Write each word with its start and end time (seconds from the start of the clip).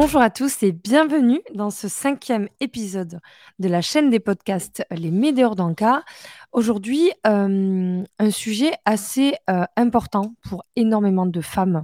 Bonjour 0.00 0.20
à 0.20 0.30
tous 0.30 0.62
et 0.62 0.70
bienvenue 0.70 1.40
dans 1.56 1.70
ce 1.70 1.88
cinquième 1.88 2.48
épisode 2.60 3.18
de 3.58 3.68
la 3.68 3.80
chaîne 3.80 4.10
des 4.10 4.20
podcasts 4.20 4.86
Les 4.92 5.10
Médéors 5.10 5.56
d'Anka. 5.56 6.04
Aujourd'hui, 6.52 7.10
euh, 7.26 8.04
un 8.20 8.30
sujet 8.30 8.70
assez 8.84 9.34
euh, 9.50 9.64
important 9.76 10.34
pour 10.48 10.62
énormément 10.76 11.26
de 11.26 11.40
femmes 11.40 11.82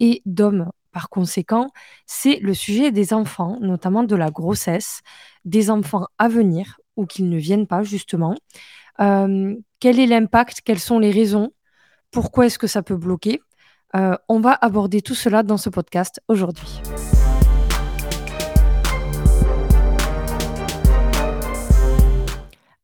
et 0.00 0.20
d'hommes 0.26 0.70
par 0.92 1.08
conséquent, 1.08 1.70
c'est 2.04 2.40
le 2.40 2.52
sujet 2.52 2.92
des 2.92 3.14
enfants, 3.14 3.56
notamment 3.62 4.02
de 4.04 4.16
la 4.16 4.30
grossesse, 4.30 5.00
des 5.46 5.70
enfants 5.70 6.08
à 6.18 6.28
venir 6.28 6.78
ou 6.96 7.06
qu'ils 7.06 7.30
ne 7.30 7.38
viennent 7.38 7.66
pas 7.66 7.82
justement. 7.82 8.34
Euh, 9.00 9.56
quel 9.80 9.98
est 9.98 10.06
l'impact? 10.06 10.60
Quelles 10.60 10.78
sont 10.78 10.98
les 10.98 11.10
raisons? 11.10 11.52
Pourquoi 12.10 12.44
est-ce 12.44 12.58
que 12.58 12.66
ça 12.66 12.82
peut 12.82 12.98
bloquer? 12.98 13.40
On 14.28 14.40
va 14.40 14.52
aborder 14.52 15.00
tout 15.00 15.14
cela 15.14 15.42
dans 15.42 15.56
ce 15.56 15.70
podcast 15.70 16.20
aujourd'hui. 16.28 16.82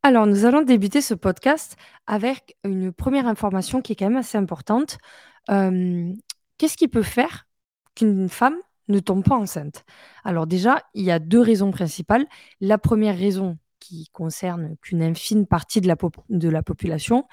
Alors, 0.05 0.27
nous 0.27 0.45
allons 0.47 0.63
débuter 0.63 1.01
ce 1.01 1.15
podcast 1.15 1.77
avec 2.09 2.57
une 2.65 2.93
première 2.93 3.29
information 3.29 3.81
qui 3.81 3.93
est 3.93 3.97
quand 3.97 4.09
même 4.09 4.17
assez 4.17 4.37
importante. 4.37 4.99
qu'est-ce 5.47 6.77
qui 6.77 6.89
peut 6.89 7.05
faire 7.05 7.47
qu'une 7.95 8.29
femme 8.29 8.57
ne 8.89 8.99
tombe 8.99 9.25
pas 9.25 9.37
enceinte? 9.37 9.85
Alors 10.25 10.49
déjà, 10.49 10.83
il 10.95 11.05
y 11.05 11.13
a 11.13 11.21
deux 11.21 11.41
raisons 11.41 11.71
principales. 11.71 12.27
La 12.61 12.79
première 12.79 13.17
raison 13.17 13.59
qui 13.79 14.09
concerne 14.13 14.77
qu'une 14.83 15.03
infime 15.05 15.47
partie 15.47 15.81
de 15.81 15.87
la, 15.87 16.63
population, 16.63 17.29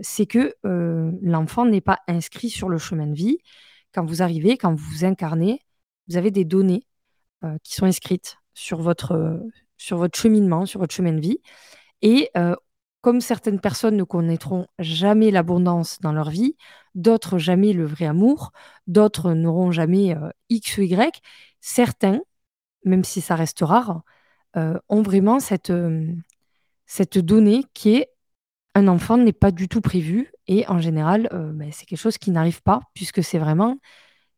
c'est 0.00 0.26
que 0.26 0.54
l'enfant 0.62 1.64
n'est 1.66 1.80
pas 1.80 1.98
inscrit 2.06 2.50
sur 2.50 2.68
le 2.68 2.78
chemin 2.78 3.08
de 3.08 3.14
vie. 3.14 3.38
Quand 3.92 4.04
vous 4.04 4.22
arrivez, 4.22 4.56
quand 4.56 4.72
vous 4.72 4.88
vous 4.90 5.04
incarnez, 5.04 5.62
vous 6.08 6.16
avez 6.16 6.30
des 6.30 6.44
données 6.44 6.86
qui 7.64 7.74
sont 7.74 7.86
inscrites 7.86 8.36
sur 8.54 8.82
votre 8.82 9.40
cheminement, 10.14 10.64
sur 10.64 10.78
votre 10.78 10.94
chemin 10.94 11.12
de 11.12 11.20
vie. 11.20 11.40
Et 12.02 12.30
comme 13.00 13.20
certaines 13.20 13.60
personnes 13.60 13.96
ne 13.96 14.04
connaîtront 14.04 14.66
jamais 14.78 15.30
l'abondance 15.30 15.98
dans 16.00 16.12
leur 16.12 16.30
vie, 16.30 16.56
d'autres 16.94 17.38
jamais 17.38 17.72
le 17.72 17.86
vrai 17.86 18.06
amour, 18.06 18.52
d'autres 18.86 19.32
n'auront 19.34 19.70
jamais 19.72 20.16
X 20.48 20.78
ou 20.78 20.82
Y, 20.82 21.20
certains, 21.60 22.20
même 22.84 23.04
si 23.04 23.20
ça 23.20 23.34
reste 23.36 23.60
rare, 23.60 24.02
ont 24.54 25.02
vraiment 25.02 25.40
cette, 25.40 25.72
cette 26.86 27.18
donnée 27.18 27.64
qui 27.74 27.96
est 27.96 28.10
un 28.74 28.88
enfant 28.88 29.16
n'est 29.16 29.32
pas 29.32 29.50
du 29.50 29.68
tout 29.68 29.80
prévu 29.80 30.30
et 30.46 30.66
en 30.68 30.78
général, 30.78 31.28
ben, 31.54 31.70
c'est 31.72 31.86
quelque 31.86 31.98
chose 31.98 32.18
qui 32.18 32.30
n'arrive 32.30 32.62
pas 32.62 32.80
puisque 32.94 33.22
c'est 33.24 33.38
vraiment 33.38 33.78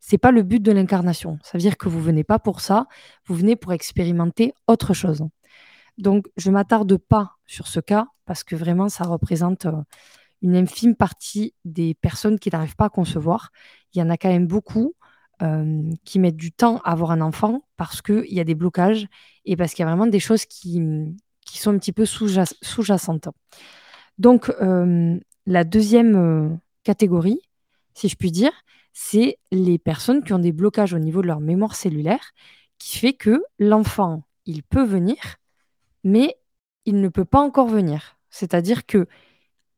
c'est 0.00 0.18
pas 0.18 0.30
le 0.30 0.42
but 0.42 0.62
de 0.62 0.72
l'incarnation. 0.72 1.38
Ça 1.42 1.52
veut 1.54 1.60
dire 1.62 1.76
que 1.76 1.88
vous 1.88 2.00
venez 2.00 2.24
pas 2.24 2.38
pour 2.38 2.60
ça, 2.60 2.86
vous 3.26 3.34
venez 3.34 3.54
pour 3.54 3.72
expérimenter 3.72 4.54
autre 4.66 4.94
chose. 4.94 5.24
Donc, 6.00 6.26
je 6.36 6.50
m'attarde 6.50 6.96
pas 6.96 7.36
sur 7.46 7.66
ce 7.66 7.78
cas 7.78 8.06
parce 8.24 8.42
que 8.42 8.56
vraiment, 8.56 8.88
ça 8.88 9.04
représente 9.04 9.66
euh, 9.66 9.72
une 10.42 10.56
infime 10.56 10.96
partie 10.96 11.54
des 11.64 11.94
personnes 11.94 12.38
qui 12.38 12.50
n'arrivent 12.50 12.76
pas 12.76 12.86
à 12.86 12.90
concevoir. 12.90 13.50
Il 13.92 13.98
y 13.98 14.02
en 14.02 14.08
a 14.08 14.16
quand 14.16 14.30
même 14.30 14.46
beaucoup 14.46 14.94
euh, 15.42 15.90
qui 16.04 16.18
mettent 16.18 16.36
du 16.36 16.52
temps 16.52 16.78
à 16.84 16.92
avoir 16.92 17.10
un 17.10 17.20
enfant 17.20 17.64
parce 17.76 18.00
qu'il 18.02 18.32
y 18.32 18.40
a 18.40 18.44
des 18.44 18.54
blocages 18.54 19.08
et 19.44 19.56
parce 19.56 19.74
qu'il 19.74 19.82
y 19.82 19.86
a 19.86 19.90
vraiment 19.90 20.06
des 20.06 20.20
choses 20.20 20.46
qui, 20.46 20.80
sont 21.46 21.74
un 21.74 21.78
petit 21.78 21.92
peu 21.92 22.06
sous-jacentes. 22.06 23.28
Donc, 24.18 24.50
euh, 24.62 25.18
la 25.46 25.64
deuxième 25.64 26.60
catégorie, 26.84 27.40
si 27.94 28.08
je 28.08 28.16
puis 28.16 28.30
dire, 28.30 28.52
c'est 28.92 29.38
les 29.50 29.78
personnes 29.78 30.22
qui 30.22 30.32
ont 30.32 30.38
des 30.38 30.52
blocages 30.52 30.94
au 30.94 30.98
niveau 30.98 31.20
de 31.22 31.26
leur 31.26 31.40
mémoire 31.40 31.74
cellulaire, 31.74 32.32
qui 32.78 32.98
fait 32.98 33.12
que 33.12 33.42
l'enfant, 33.58 34.22
il 34.46 34.62
peut 34.62 34.84
venir, 34.84 35.16
mais 36.04 36.36
il 36.84 37.00
ne 37.00 37.08
peut 37.08 37.24
pas 37.24 37.40
encore 37.40 37.68
venir. 37.68 38.18
C'est-à-dire 38.30 38.86
que 38.86 39.06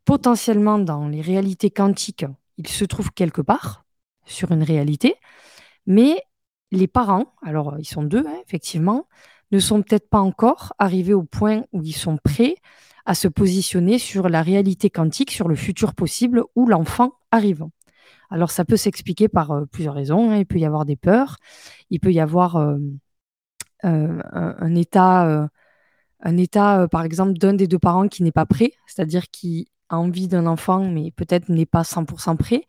potentiellement 0.04 0.78
dans 0.78 1.08
les 1.08 1.20
réalités 1.20 1.70
quantiques, 1.70 2.26
il 2.58 2.68
se 2.68 2.84
trouve 2.84 3.12
quelque 3.12 3.40
part 3.40 3.84
sur 4.24 4.52
une 4.52 4.62
réalité, 4.62 5.16
mais 5.86 6.22
les 6.70 6.86
parents, 6.86 7.34
alors 7.42 7.76
ils 7.78 7.84
sont 7.84 8.02
deux, 8.02 8.24
hein, 8.26 8.40
effectivement, 8.46 9.06
ne 9.50 9.58
sont 9.58 9.82
peut-être 9.82 10.08
pas 10.08 10.20
encore 10.20 10.72
arrivés 10.78 11.14
au 11.14 11.22
point 11.22 11.64
où 11.72 11.82
ils 11.82 11.94
sont 11.94 12.16
prêts 12.16 12.56
à 13.04 13.14
se 13.14 13.28
positionner 13.28 13.98
sur 13.98 14.28
la 14.28 14.42
réalité 14.42 14.90
quantique, 14.90 15.30
sur 15.30 15.48
le 15.48 15.56
futur 15.56 15.94
possible 15.94 16.44
où 16.54 16.66
l'enfant 16.66 17.12
arrive. 17.30 17.66
Alors 18.30 18.50
ça 18.50 18.64
peut 18.64 18.78
s'expliquer 18.78 19.28
par 19.28 19.50
euh, 19.50 19.66
plusieurs 19.66 19.94
raisons. 19.94 20.30
Hein. 20.30 20.38
Il 20.38 20.46
peut 20.46 20.58
y 20.58 20.64
avoir 20.64 20.86
des 20.86 20.96
peurs, 20.96 21.36
il 21.90 22.00
peut 22.00 22.12
y 22.12 22.20
avoir 22.20 22.56
euh, 22.56 22.78
euh, 23.84 24.22
un, 24.32 24.74
état 24.74 25.48
un 26.22 26.36
état, 26.36 26.82
euh, 26.82 26.88
par 26.88 27.04
exemple, 27.04 27.34
d'un 27.34 27.54
des 27.54 27.66
deux 27.66 27.78
parents 27.78 28.08
qui 28.08 28.22
n'est 28.22 28.32
pas 28.32 28.46
prêt, 28.46 28.72
c'est-à-dire 28.86 29.28
qui 29.30 29.68
a 29.88 29.98
envie 29.98 30.28
d'un 30.28 30.46
enfant, 30.46 30.84
mais 30.88 31.10
peut-être 31.12 31.48
n'est 31.48 31.66
pas 31.66 31.82
100% 31.84 32.36
prêt. 32.36 32.64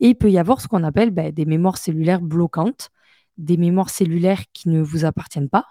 Et 0.00 0.08
il 0.10 0.14
peut 0.16 0.30
y 0.30 0.38
avoir 0.38 0.60
ce 0.60 0.68
qu'on 0.68 0.84
appelle 0.84 1.10
ben, 1.10 1.32
des 1.32 1.44
mémoires 1.44 1.78
cellulaires 1.78 2.22
bloquantes, 2.22 2.90
des 3.38 3.56
mémoires 3.56 3.90
cellulaires 3.90 4.42
qui 4.52 4.68
ne 4.68 4.80
vous 4.80 5.04
appartiennent 5.04 5.48
pas 5.48 5.66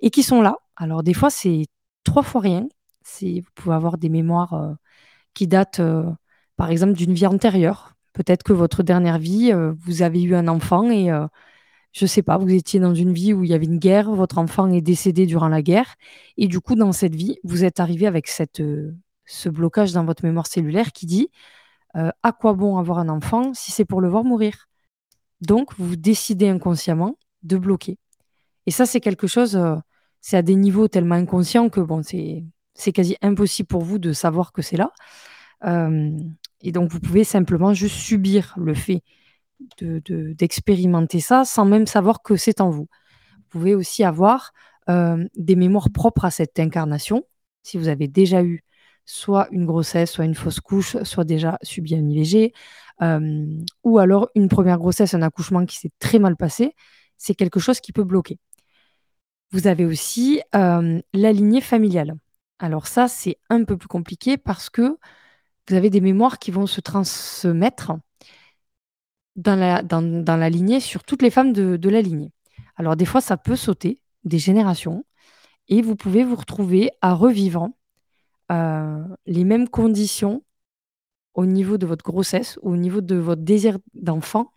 et 0.00 0.10
qui 0.10 0.22
sont 0.22 0.42
là. 0.42 0.56
Alors 0.76 1.02
des 1.02 1.14
fois, 1.14 1.30
c'est 1.30 1.66
trois 2.04 2.22
fois 2.22 2.40
rien. 2.40 2.68
Vous 3.22 3.42
pouvez 3.54 3.74
avoir 3.74 3.98
des 3.98 4.08
mémoires 4.08 4.54
euh, 4.54 4.74
qui 5.34 5.46
datent, 5.46 5.80
euh, 5.80 6.04
par 6.56 6.70
exemple, 6.70 6.94
d'une 6.94 7.14
vie 7.14 7.26
antérieure. 7.26 7.94
Peut-être 8.12 8.42
que 8.42 8.52
votre 8.52 8.82
dernière 8.82 9.18
vie, 9.18 9.52
vous 9.78 10.02
avez 10.02 10.22
eu 10.22 10.34
un 10.34 10.48
enfant 10.48 10.90
et 10.90 11.08
je 11.92 12.06
sais 12.06 12.22
pas, 12.22 12.38
vous 12.38 12.52
étiez 12.52 12.80
dans 12.80 12.94
une 12.94 13.12
vie 13.12 13.32
où 13.32 13.44
il 13.44 13.50
y 13.50 13.54
avait 13.54 13.66
une 13.66 13.78
guerre, 13.78 14.10
votre 14.12 14.38
enfant 14.38 14.70
est 14.70 14.80
décédé 14.80 15.26
durant 15.26 15.48
la 15.48 15.62
guerre, 15.62 15.94
et 16.36 16.48
du 16.48 16.60
coup, 16.60 16.74
dans 16.74 16.92
cette 16.92 17.14
vie, 17.14 17.38
vous 17.44 17.64
êtes 17.64 17.80
arrivé 17.80 18.06
avec 18.06 18.28
euh, 18.60 18.92
ce 19.24 19.48
blocage 19.48 19.92
dans 19.92 20.04
votre 20.04 20.24
mémoire 20.24 20.46
cellulaire 20.46 20.92
qui 20.92 21.06
dit 21.06 21.30
euh, 21.96 22.10
à 22.22 22.32
quoi 22.32 22.52
bon 22.52 22.76
avoir 22.76 22.98
un 22.98 23.08
enfant 23.08 23.54
si 23.54 23.72
c'est 23.72 23.84
pour 23.84 24.00
le 24.00 24.08
voir 24.08 24.24
mourir? 24.24 24.68
Donc, 25.40 25.72
vous 25.78 25.96
décidez 25.96 26.48
inconsciemment 26.48 27.16
de 27.42 27.56
bloquer. 27.56 27.98
Et 28.66 28.70
ça, 28.70 28.86
c'est 28.86 29.00
quelque 29.00 29.26
chose, 29.26 29.56
euh, 29.56 29.76
c'est 30.20 30.36
à 30.36 30.42
des 30.42 30.56
niveaux 30.56 30.88
tellement 30.88 31.14
inconscients 31.14 31.70
que 31.70 31.80
c'est 32.74 32.92
quasi 32.92 33.16
impossible 33.22 33.66
pour 33.66 33.82
vous 33.82 33.98
de 33.98 34.12
savoir 34.12 34.52
que 34.52 34.62
c'est 34.62 34.76
là. 34.76 34.92
et 36.60 36.72
donc, 36.72 36.90
vous 36.90 37.00
pouvez 37.00 37.24
simplement 37.24 37.72
juste 37.72 37.96
subir 37.96 38.54
le 38.56 38.74
fait 38.74 39.02
d'expérimenter 39.80 41.20
ça 41.20 41.44
sans 41.44 41.64
même 41.64 41.86
savoir 41.86 42.22
que 42.22 42.36
c'est 42.36 42.60
en 42.60 42.70
vous. 42.70 42.88
Vous 43.36 43.44
pouvez 43.48 43.74
aussi 43.74 44.04
avoir 44.04 44.52
euh, 44.88 45.26
des 45.36 45.56
mémoires 45.56 45.90
propres 45.90 46.24
à 46.24 46.30
cette 46.30 46.58
incarnation. 46.58 47.24
Si 47.62 47.78
vous 47.78 47.88
avez 47.88 48.08
déjà 48.08 48.42
eu 48.42 48.62
soit 49.04 49.48
une 49.50 49.66
grossesse, 49.66 50.12
soit 50.12 50.24
une 50.24 50.34
fausse 50.34 50.60
couche, 50.60 51.02
soit 51.02 51.24
déjà 51.24 51.58
subi 51.62 51.94
un 51.94 52.06
IVG, 52.06 52.52
euh, 53.02 53.46
ou 53.84 53.98
alors 53.98 54.28
une 54.34 54.48
première 54.48 54.78
grossesse, 54.78 55.14
un 55.14 55.22
accouchement 55.22 55.64
qui 55.64 55.76
s'est 55.78 55.92
très 55.98 56.18
mal 56.18 56.36
passé, 56.36 56.74
c'est 57.16 57.34
quelque 57.34 57.60
chose 57.60 57.80
qui 57.80 57.92
peut 57.92 58.04
bloquer. 58.04 58.38
Vous 59.50 59.66
avez 59.66 59.86
aussi 59.86 60.42
euh, 60.54 61.00
la 61.14 61.32
lignée 61.32 61.62
familiale. 61.62 62.14
Alors 62.58 62.86
ça, 62.86 63.08
c'est 63.08 63.38
un 63.50 63.64
peu 63.64 63.76
plus 63.76 63.88
compliqué 63.88 64.36
parce 64.36 64.68
que 64.68 64.98
vous 65.68 65.74
avez 65.74 65.90
des 65.90 66.00
mémoires 66.00 66.38
qui 66.38 66.50
vont 66.50 66.66
se 66.66 66.80
transmettre 66.80 67.92
dans 69.38 69.54
la, 69.54 69.82
dans, 69.82 70.36
la 70.36 70.50
lignée 70.50 70.80
sur 70.80 71.04
toutes 71.04 71.22
les 71.22 71.30
femmes 71.30 71.52
de, 71.52 71.88
la 71.88 72.02
lignée. 72.02 72.32
Alors 72.76 72.96
des 72.96 73.04
fois, 73.04 73.20
ça 73.20 73.36
peut 73.36 73.56
sauter 73.56 74.02
des 74.24 74.38
générations 74.38 75.04
et 75.68 75.80
vous 75.80 75.94
pouvez 75.94 76.24
vous 76.24 76.34
retrouver 76.34 76.90
à 77.00 77.14
revivre 77.14 77.68
euh, 78.50 79.04
les 79.26 79.44
mêmes 79.44 79.68
conditions 79.68 80.42
au 81.34 81.46
niveau 81.46 81.78
de 81.78 81.86
votre 81.86 82.04
grossesse 82.04 82.58
ou 82.62 82.72
au 82.72 82.76
niveau 82.76 83.00
de 83.00 83.14
votre 83.14 83.42
désir 83.42 83.78
d'enfant 83.94 84.50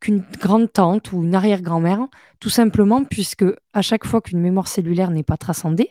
qu'une 0.00 0.24
grande 0.40 0.72
tante 0.72 1.12
ou 1.12 1.22
une 1.22 1.36
arrière-grand-mère, 1.36 2.08
tout 2.40 2.50
simplement 2.50 3.04
puisque 3.04 3.44
à 3.72 3.82
chaque 3.82 4.04
fois 4.04 4.20
qu'une 4.20 4.40
mémoire 4.40 4.66
cellulaire 4.66 5.10
n'est 5.10 5.22
pas 5.22 5.36
transcendée, 5.36 5.90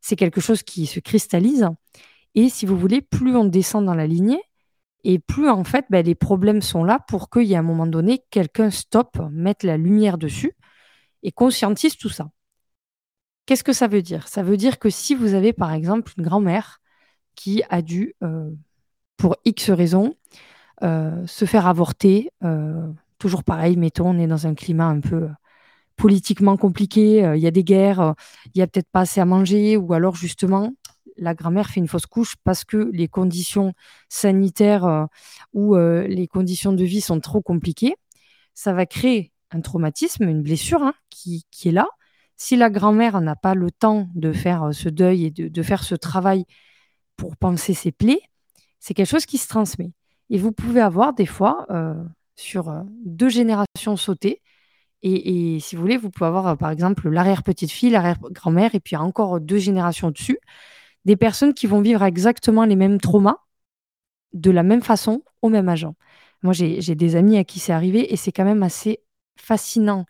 c'est 0.00 0.16
quelque 0.16 0.40
chose 0.40 0.62
qui 0.62 0.86
se 0.86 1.00
cristallise. 1.00 1.68
Et 2.36 2.48
si 2.48 2.64
vous 2.64 2.78
voulez, 2.78 3.02
plus 3.02 3.34
on 3.34 3.44
descend 3.44 3.84
dans 3.84 3.94
la 3.94 4.06
lignée, 4.06 4.40
et 5.04 5.18
plus 5.18 5.48
en 5.48 5.64
fait, 5.64 5.86
ben, 5.90 6.04
les 6.04 6.14
problèmes 6.14 6.62
sont 6.62 6.84
là 6.84 7.00
pour 7.08 7.30
qu'il 7.30 7.44
y 7.44 7.54
ait 7.54 7.56
un 7.56 7.62
moment 7.62 7.86
donné, 7.86 8.24
quelqu'un 8.30 8.70
stoppe, 8.70 9.18
mette 9.30 9.62
la 9.62 9.76
lumière 9.76 10.18
dessus 10.18 10.54
et 11.22 11.32
conscientise 11.32 11.96
tout 11.96 12.08
ça. 12.08 12.30
Qu'est-ce 13.46 13.64
que 13.64 13.72
ça 13.72 13.88
veut 13.88 14.02
dire? 14.02 14.28
Ça 14.28 14.42
veut 14.42 14.56
dire 14.56 14.78
que 14.78 14.90
si 14.90 15.14
vous 15.14 15.34
avez 15.34 15.52
par 15.52 15.72
exemple 15.72 16.12
une 16.16 16.24
grand-mère 16.24 16.80
qui 17.34 17.62
a 17.70 17.82
dû, 17.82 18.14
euh, 18.22 18.50
pour 19.16 19.36
X 19.44 19.70
raisons, 19.70 20.14
euh, 20.82 21.26
se 21.26 21.44
faire 21.44 21.66
avorter, 21.66 22.30
euh, 22.44 22.86
toujours 23.18 23.44
pareil, 23.44 23.76
mettons, 23.76 24.10
on 24.10 24.18
est 24.18 24.26
dans 24.26 24.46
un 24.46 24.54
climat 24.54 24.86
un 24.86 25.00
peu 25.00 25.28
politiquement 25.96 26.56
compliqué, 26.56 27.18
il 27.36 27.40
y 27.40 27.46
a 27.46 27.50
des 27.50 27.64
guerres, 27.64 28.14
il 28.46 28.52
n'y 28.56 28.62
a 28.62 28.66
peut-être 28.66 28.88
pas 28.90 29.00
assez 29.00 29.20
à 29.20 29.24
manger, 29.24 29.76
ou 29.76 29.92
alors 29.92 30.16
justement, 30.16 30.72
la 31.16 31.34
grand-mère 31.34 31.68
fait 31.68 31.80
une 31.80 31.88
fausse 31.88 32.06
couche 32.06 32.36
parce 32.44 32.64
que 32.64 32.90
les 32.92 33.08
conditions 33.08 33.72
sanitaires 34.08 34.84
euh, 34.84 35.04
ou 35.52 35.76
euh, 35.76 36.06
les 36.06 36.26
conditions 36.26 36.72
de 36.72 36.84
vie 36.84 37.00
sont 37.00 37.20
trop 37.20 37.42
compliquées, 37.42 37.94
ça 38.54 38.72
va 38.72 38.86
créer 38.86 39.32
un 39.50 39.60
traumatisme, 39.60 40.24
une 40.24 40.42
blessure 40.42 40.82
hein, 40.82 40.94
qui, 41.10 41.44
est 41.64 41.70
là. 41.70 41.86
Si 42.36 42.56
la 42.56 42.70
grand-mère 42.70 43.20
n'a 43.20 43.36
pas 43.36 43.54
le 43.54 43.70
temps 43.70 44.08
de 44.14 44.32
faire 44.32 44.70
ce 44.72 44.88
deuil 44.88 45.26
et 45.26 45.30
de, 45.30 45.62
faire 45.62 45.84
ce 45.84 45.94
travail 45.94 46.44
pour 47.16 47.36
penser 47.36 47.74
ses 47.74 47.92
plaies, 47.92 48.20
c'est 48.80 48.94
quelque 48.94 49.10
chose 49.10 49.26
qui 49.26 49.38
se 49.38 49.48
transmet. 49.48 49.92
Et 50.30 50.38
vous 50.38 50.52
pouvez 50.52 50.80
avoir 50.80 51.12
des 51.12 51.26
fois, 51.26 51.66
sur 52.34 52.72
deux 53.04 53.28
générations 53.28 53.96
sautées, 53.96 54.40
et, 55.02 55.58
si 55.60 55.74
vous 55.74 55.82
voulez, 55.82 55.96
vous 55.96 56.10
pouvez 56.10 56.26
avoir 56.26 56.56
par 56.56 56.70
exemple 56.70 57.08
l'arrière-petite-fille, 57.08 57.90
l'arrière-grand-mère, 57.90 58.74
et 58.74 58.80
puis 58.80 58.96
encore 58.96 59.40
deux 59.40 59.58
générations 59.58 60.10
dessus, 60.10 60.38
des 61.04 61.16
personnes 61.16 61.54
qui 61.54 61.66
vont 61.66 61.80
vivre 61.80 62.02
exactement 62.02 62.64
les 62.64 62.76
mêmes 62.76 63.00
traumas 63.00 63.38
de 64.32 64.50
la 64.50 64.62
même 64.62 64.82
façon 64.82 65.22
au 65.42 65.48
même 65.48 65.68
âge. 65.68 65.86
Moi, 66.42 66.52
j'ai 66.52 66.94
des 66.94 67.16
amis 67.16 67.36
à 67.36 67.44
qui 67.44 67.60
c'est 67.60 67.72
arrivé 67.72 68.12
et 68.12 68.16
c'est 68.16 68.32
quand 68.32 68.44
même 68.44 68.62
assez 68.62 69.00
fascinant 69.36 70.06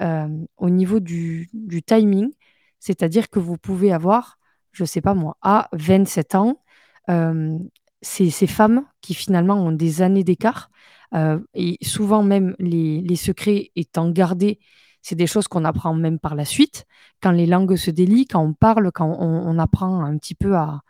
euh, 0.00 0.28
au 0.56 0.70
niveau 0.70 1.00
du, 1.00 1.50
timing. 1.86 2.30
C'est-à-dire 2.78 3.28
que 3.30 3.38
vous 3.38 3.58
pouvez 3.58 3.92
avoir, 3.92 4.38
je 4.72 4.84
ne 4.84 4.86
sais 4.86 5.00
pas 5.00 5.14
moi, 5.14 5.36
à 5.42 5.68
27 5.72 6.34
ans, 6.36 6.62
euh, 7.10 7.58
ces, 8.00 8.30
femmes 8.46 8.84
qui 9.00 9.14
finalement 9.14 9.54
ont 9.54 9.72
des 9.72 10.02
années 10.02 10.24
d'écart 10.24 10.70
euh, 11.14 11.40
et 11.54 11.78
souvent 11.82 12.22
même 12.22 12.54
les, 12.58 13.16
secrets 13.16 13.70
étant 13.76 14.10
gardés, 14.10 14.60
c'est 15.08 15.14
des 15.14 15.26
choses 15.26 15.48
qu'on 15.48 15.64
apprend 15.64 15.94
même 15.94 16.18
par 16.18 16.34
la 16.34 16.44
suite. 16.44 16.84
Quand 17.22 17.30
les 17.30 17.46
langues 17.46 17.76
se 17.76 17.90
délient, 17.90 18.26
quand 18.26 18.42
on 18.44 18.52
parle, 18.52 18.92
quand 18.92 19.16
on, 19.18 19.58
apprend 19.58 20.04
un 20.04 20.18
petit 20.18 20.34
peu 20.34 20.54
à, 20.54 20.82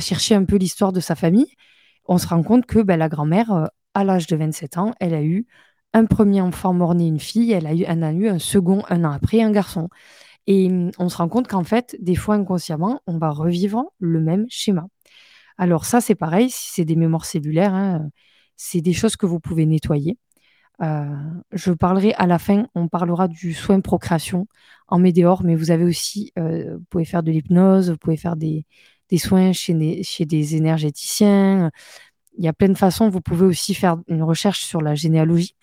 chercher 0.00 0.34
un 0.34 0.44
peu 0.44 0.56
l'histoire 0.56 0.90
de 0.90 1.00
sa 1.00 1.14
famille, 1.14 1.52
on 2.06 2.16
se 2.16 2.26
rend 2.26 2.42
compte 2.42 2.64
que 2.64 2.78
ben, 2.78 2.96
la 2.96 3.10
grand-mère 3.10 3.68
à 3.92 4.04
l'âge 4.04 4.26
de 4.26 4.36
27 4.36 4.78
ans, 4.78 4.94
elle 5.00 5.12
a 5.12 5.22
eu 5.22 5.46
un 5.92 6.06
premier 6.06 6.40
enfant 6.40 6.72
mort-né, 6.72 7.06
une 7.06 7.20
fille, 7.20 7.52
elle, 7.52 7.66
a 7.66 7.74
eu, 7.74 7.84
en 7.84 8.02
a 8.02 8.12
eu 8.12 8.28
un 8.28 8.38
second 8.38 8.82
un 8.88 9.04
an 9.04 9.12
après, 9.12 9.42
un 9.42 9.50
garçon. 9.50 9.88
Et 10.46 10.68
hum, 10.68 10.90
on 10.98 11.08
se 11.10 11.18
rend 11.18 11.28
compte 11.28 11.48
qu'en 11.48 11.64
fait, 11.64 11.94
des 12.00 12.14
fois 12.16 12.36
inconsciemment, 12.36 13.02
on 13.06 13.18
va 13.18 13.30
revivre 13.30 13.84
le 13.98 14.20
même 14.20 14.46
schéma. 14.48 14.86
Alors 15.58 15.84
ça, 15.84 16.00
c'est 16.00 16.14
pareil, 16.14 16.50
si 16.50 16.70
c'est 16.72 16.84
des 16.86 16.96
mémoires 16.96 17.26
cellulaires, 17.26 17.74
hein, 17.74 18.08
c'est 18.56 18.80
des 18.80 18.94
choses 18.94 19.16
que 19.16 19.26
vous 19.26 19.40
pouvez 19.40 19.66
nettoyer. 19.66 20.18
Euh, 20.82 21.06
je 21.52 21.72
parlerai 21.72 22.12
à 22.14 22.26
la 22.26 22.38
fin, 22.38 22.66
on 22.74 22.88
parlera 22.88 23.28
du 23.28 23.54
soin 23.54 23.80
procréation 23.80 24.46
en 24.88 24.98
médéor, 24.98 25.42
mais 25.42 25.54
vous 25.54 25.70
avez 25.70 25.84
aussi, 25.84 26.32
euh, 26.38 26.76
vous 26.76 26.84
pouvez 26.90 27.04
faire 27.04 27.22
de 27.22 27.30
l'hypnose, 27.30 27.90
vous 27.90 27.96
pouvez 27.96 28.16
faire 28.16 28.36
des, 28.36 28.66
soins 29.16 29.52
chez 29.52 30.02
chez 30.02 30.26
des 30.26 30.56
énergéticiens, 30.56 31.70
il 32.38 32.44
y 32.44 32.48
a 32.48 32.52
plein 32.52 32.68
de 32.68 32.78
façons. 32.78 33.08
Vous 33.08 33.20
pouvez 33.20 33.46
aussi 33.46 33.74
faire 33.74 33.96
une 34.08 34.22
recherche 34.22 34.64
sur 34.64 34.82
la 34.82 34.94
généalogie. 34.94 35.56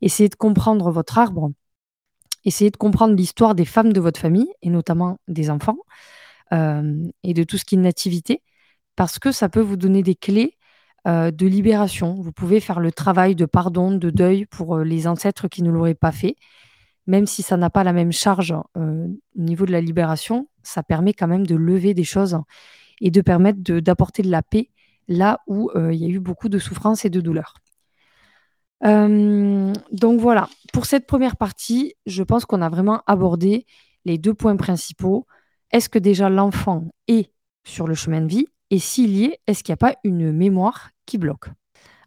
Essayez 0.00 0.28
de 0.28 0.34
comprendre 0.34 0.90
votre 0.90 1.18
arbre. 1.18 1.52
Essayez 2.44 2.70
de 2.70 2.76
comprendre 2.76 3.14
l'histoire 3.14 3.54
des 3.54 3.64
femmes 3.64 3.92
de 3.92 4.00
votre 4.00 4.20
famille, 4.20 4.52
et 4.62 4.70
notamment 4.70 5.18
des 5.28 5.50
enfants, 5.50 5.78
euh, 6.52 7.08
et 7.22 7.34
de 7.34 7.44
tout 7.44 7.58
ce 7.58 7.64
qui 7.64 7.76
est 7.76 7.78
nativité, 7.78 8.42
parce 8.96 9.18
que 9.18 9.32
ça 9.32 9.48
peut 9.48 9.60
vous 9.60 9.76
donner 9.76 10.02
des 10.02 10.16
clés 10.16 10.56
euh, 11.06 11.30
de 11.30 11.46
libération. 11.46 12.14
Vous 12.14 12.32
pouvez 12.32 12.60
faire 12.60 12.80
le 12.80 12.92
travail 12.92 13.34
de 13.34 13.44
pardon, 13.46 13.90
de 13.92 14.10
deuil 14.10 14.46
pour 14.46 14.76
euh, 14.76 14.84
les 14.84 15.06
ancêtres 15.06 15.48
qui 15.48 15.62
ne 15.62 15.70
l'auraient 15.70 15.94
pas 15.94 16.12
fait. 16.12 16.36
Même 17.06 17.26
si 17.26 17.42
ça 17.42 17.56
n'a 17.56 17.70
pas 17.70 17.82
la 17.82 17.92
même 17.92 18.12
charge 18.12 18.54
au 18.76 18.80
niveau 19.34 19.66
de 19.66 19.72
la 19.72 19.80
libération, 19.80 20.48
ça 20.62 20.84
permet 20.84 21.12
quand 21.12 21.26
même 21.26 21.44
de 21.44 21.56
lever 21.56 21.94
des 21.94 22.04
choses 22.04 22.38
et 23.00 23.10
de 23.10 23.20
permettre 23.20 23.60
d'apporter 23.60 24.22
de 24.22 24.30
la 24.30 24.42
paix 24.42 24.68
là 25.08 25.40
où 25.46 25.70
euh, 25.74 25.92
il 25.92 26.00
y 26.00 26.04
a 26.04 26.08
eu 26.08 26.20
beaucoup 26.20 26.48
de 26.48 26.58
souffrance 26.58 27.04
et 27.04 27.10
de 27.10 27.20
douleur. 27.20 27.54
Euh, 28.84 29.72
donc 29.92 30.20
voilà, 30.20 30.48
pour 30.72 30.86
cette 30.86 31.06
première 31.06 31.36
partie, 31.36 31.94
je 32.06 32.22
pense 32.22 32.44
qu'on 32.44 32.62
a 32.62 32.68
vraiment 32.68 33.02
abordé 33.06 33.66
les 34.04 34.18
deux 34.18 34.34
points 34.34 34.56
principaux. 34.56 35.26
Est-ce 35.70 35.88
que 35.88 35.98
déjà 35.98 36.28
l'enfant 36.28 36.86
est 37.08 37.32
sur 37.64 37.86
le 37.86 37.94
chemin 37.94 38.20
de 38.20 38.26
vie? 38.26 38.46
Et 38.72 38.78
s'il 38.78 39.10
y 39.14 39.26
est, 39.26 39.38
est-ce 39.46 39.62
qu'il 39.62 39.72
n'y 39.72 39.74
a 39.74 39.76
pas 39.76 39.96
une 40.02 40.32
mémoire 40.32 40.92
qui 41.04 41.18
bloque? 41.18 41.48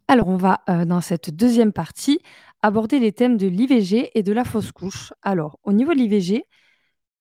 Alors 0.07 0.27
on 0.27 0.35
va, 0.35 0.63
euh, 0.67 0.83
dans 0.83 0.99
cette 0.99 1.29
deuxième 1.29 1.71
partie, 1.71 2.19
aborder 2.63 2.97
les 2.97 3.11
thèmes 3.11 3.37
de 3.37 3.45
l'IVG 3.45 4.17
et 4.17 4.23
de 4.23 4.33
la 4.33 4.43
fausse 4.43 4.71
couche. 4.71 5.13
Alors, 5.21 5.59
au 5.63 5.73
niveau 5.73 5.93
de 5.93 5.99
l'IVG, 5.99 6.43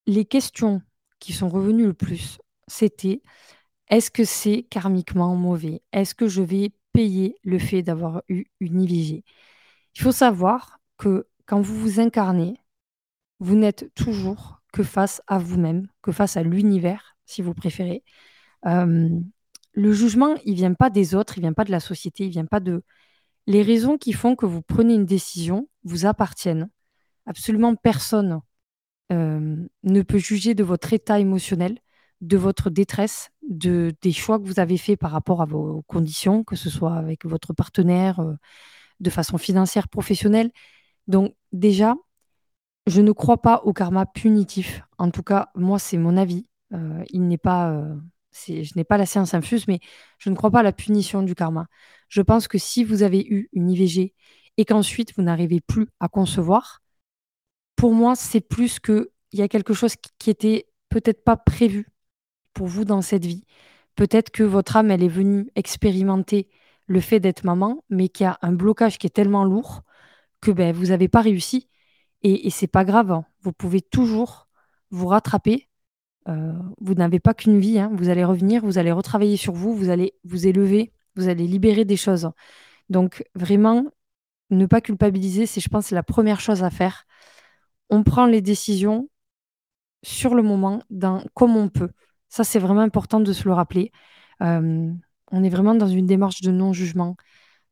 les 0.06 0.25
questions 0.25 0.81
qui 1.19 1.35
sont 1.35 1.50
revenues 1.50 1.85
le 1.87 1.93
plus, 1.93 2.38
c'était 2.69 3.20
est-ce 3.88 4.11
que 4.11 4.25
c'est 4.25 4.62
karmiquement 4.70 5.37
mauvais? 5.37 5.82
Est-ce 5.93 6.14
que 6.14 6.26
je 6.26 6.41
vais 6.43 6.73
payer 6.94 7.37
le 7.44 7.58
fait 7.58 7.82
d'avoir 7.82 8.23
eu 8.31 8.46
une 8.61 8.81
IVG 8.81 9.25
Il 9.96 10.00
faut 10.02 10.12
savoir 10.12 10.79
que 10.96 11.29
quand 11.44 11.61
vous 11.61 11.79
vous 11.79 12.00
incarnez, 12.00 12.56
vous 13.41 13.56
n'êtes 13.56 13.93
toujours 13.94 14.62
que 14.73 14.82
face 14.82 15.23
à 15.26 15.38
vous-même, 15.38 15.87
que 16.02 16.12
face 16.12 16.38
à 16.38 16.43
l'univers, 16.43 17.19
si 17.26 17.43
vous 17.43 17.52
préférez. 17.52 18.05
Le 19.74 19.92
jugement, 19.92 20.36
il 20.44 20.54
vient 20.54 20.74
pas 20.74 20.90
des 20.90 21.14
autres, 21.14 21.38
il 21.38 21.42
vient 21.42 21.52
pas 21.52 21.64
de 21.64 21.70
la 21.70 21.80
société, 21.80 22.24
il 22.24 22.30
vient 22.30 22.46
pas 22.46 22.60
de... 22.60 22.82
Les 23.46 23.62
raisons 23.62 23.98
qui 23.98 24.12
font 24.12 24.36
que 24.36 24.46
vous 24.46 24.62
prenez 24.62 24.94
une 24.94 25.04
décision 25.04 25.68
vous 25.84 26.06
appartiennent. 26.06 26.70
Absolument 27.26 27.74
personne 27.76 28.40
ne 29.10 30.02
peut 30.02 30.18
juger 30.18 30.54
de 30.54 30.64
votre 30.64 30.92
état 30.92 31.20
émotionnel 31.20 31.78
de 32.24 32.36
votre 32.36 32.70
détresse, 32.70 33.30
de, 33.48 33.94
des 34.02 34.12
choix 34.12 34.38
que 34.38 34.44
vous 34.44 34.60
avez 34.60 34.78
faits 34.78 34.98
par 34.98 35.10
rapport 35.10 35.42
à 35.42 35.46
vos 35.46 35.82
conditions, 35.82 36.44
que 36.44 36.56
ce 36.56 36.70
soit 36.70 36.94
avec 36.94 37.26
votre 37.26 37.52
partenaire, 37.52 38.20
euh, 38.20 38.34
de 39.00 39.10
façon 39.10 39.38
financière, 39.38 39.88
professionnelle. 39.88 40.50
Donc 41.08 41.34
déjà, 41.52 41.96
je 42.86 43.00
ne 43.02 43.12
crois 43.12 43.42
pas 43.42 43.62
au 43.64 43.72
karma 43.72 44.06
punitif. 44.06 44.82
En 44.98 45.10
tout 45.10 45.22
cas, 45.22 45.50
moi, 45.54 45.78
c'est 45.78 45.98
mon 45.98 46.16
avis. 46.16 46.46
Euh, 46.72 47.04
il 47.10 47.26
n'est 47.28 47.38
pas, 47.38 47.70
euh, 47.72 47.94
je 48.34 48.72
n'ai 48.76 48.84
pas 48.84 48.98
la 48.98 49.06
science 49.06 49.34
infuse, 49.34 49.66
mais 49.69 49.81
je 50.19 50.31
ne 50.31 50.34
crois 50.34 50.50
pas 50.50 50.60
à 50.60 50.62
la 50.62 50.72
punition 50.72 51.22
du 51.22 51.34
karma. 51.34 51.66
Je 52.08 52.22
pense 52.22 52.48
que 52.48 52.58
si 52.58 52.84
vous 52.84 53.02
avez 53.02 53.25
eu 53.26 53.48
une 53.52 53.70
IVG 53.70 54.14
et 54.56 54.64
qu'ensuite 54.64 55.14
vous 55.16 55.22
n'arrivez 55.22 55.60
plus 55.60 55.88
à 56.00 56.08
concevoir, 56.08 56.82
pour 57.76 57.92
moi, 57.92 58.16
c'est 58.16 58.40
plus 58.40 58.78
que 58.81 59.10
il 59.32 59.40
y 59.40 59.42
a 59.42 59.48
quelque 59.48 59.75
chose 59.75 59.94
qui 60.19 60.31
était 60.31 60.66
peut-être 60.88 61.25
pas 61.25 61.36
prévu 61.36 61.88
pour 62.52 62.69
vous 62.69 62.84
dans 62.84 63.02
cette 63.02 63.25
vie. 63.25 63.44
Peut-être 63.96 64.31
que 64.31 64.44
votre 64.44 64.76
âme, 64.76 64.90
elle 64.90 65.02
est 65.02 65.08
venue 65.08 65.50
expérimenter 65.56 66.48
le 66.86 67.00
fait 67.00 67.20
d'être 67.20 67.44
maman, 67.44 67.84
mais 67.90 68.08
qu'il 68.08 68.25
y 68.25 68.26
a 68.28 68.38
un 68.42 68.52
blocage 68.52 68.98
qui 68.98 69.06
est 69.06 69.10
tellement 69.10 69.44
lourd 69.44 69.82
que 70.41 70.50
ben, 70.53 70.72
vous 70.74 70.86
n'avez 70.86 71.08
pas 71.08 71.20
réussi. 71.22 71.69
Et, 72.22 72.46
et 72.46 72.50
c'est 72.50 72.69
pas 72.69 72.84
grave, 72.84 73.12
hein. 73.12 73.26
vous 73.43 73.53
pouvez 73.53 73.82
toujours 73.82 74.48
vous 74.91 75.08
rattraper. 75.08 75.69
Euh, 76.28 76.52
vous 76.81 76.94
n'avez 76.94 77.20
pas 77.20 77.34
qu'une 77.34 77.58
vie, 77.58 77.78
hein. 77.78 77.90
vous 77.94 78.08
allez 78.08 78.24
revenir, 78.24 78.64
vous 78.64 78.78
allez 78.78 78.93
retravailler 78.93 79.36
sur 79.36 79.52
vous, 79.52 79.74
vous 79.74 79.90
allez 79.90 80.14
vous 80.24 80.46
élever, 80.46 80.93
vous 81.16 81.28
allez 81.28 81.46
libérer 81.46 81.84
des 81.84 81.96
choses. 81.96 82.31
Donc 82.88 83.24
vraiment, 83.34 83.84
ne 84.50 84.66
pas 84.66 84.81
culpabiliser, 84.81 85.46
c'est, 85.46 85.60
je 85.60 85.69
pense, 85.69 85.90
la 85.90 86.02
première 86.02 86.40
chose 86.40 86.62
à 86.62 86.70
faire. 86.70 87.04
On 87.90 88.02
prend 88.02 88.26
les 88.26 88.40
décisions 88.40 89.08
sur 90.02 90.34
le 90.34 90.43
moment, 90.43 90.82
comme 91.34 91.56
on 91.56 91.69
peut. 91.69 91.90
Ça, 92.28 92.44
c'est 92.44 92.58
vraiment 92.58 92.81
important 92.81 93.20
de 93.20 93.32
se 93.32 93.44
le 93.48 93.54
rappeler. 93.54 93.93
Euh, 94.43 94.90
on 95.31 95.44
est 95.44 95.48
vraiment 95.48 95.74
dans 95.74 95.88
une 95.88 96.06
démarche 96.06 96.40
de 96.40 96.50
non-jugement. 96.50 97.16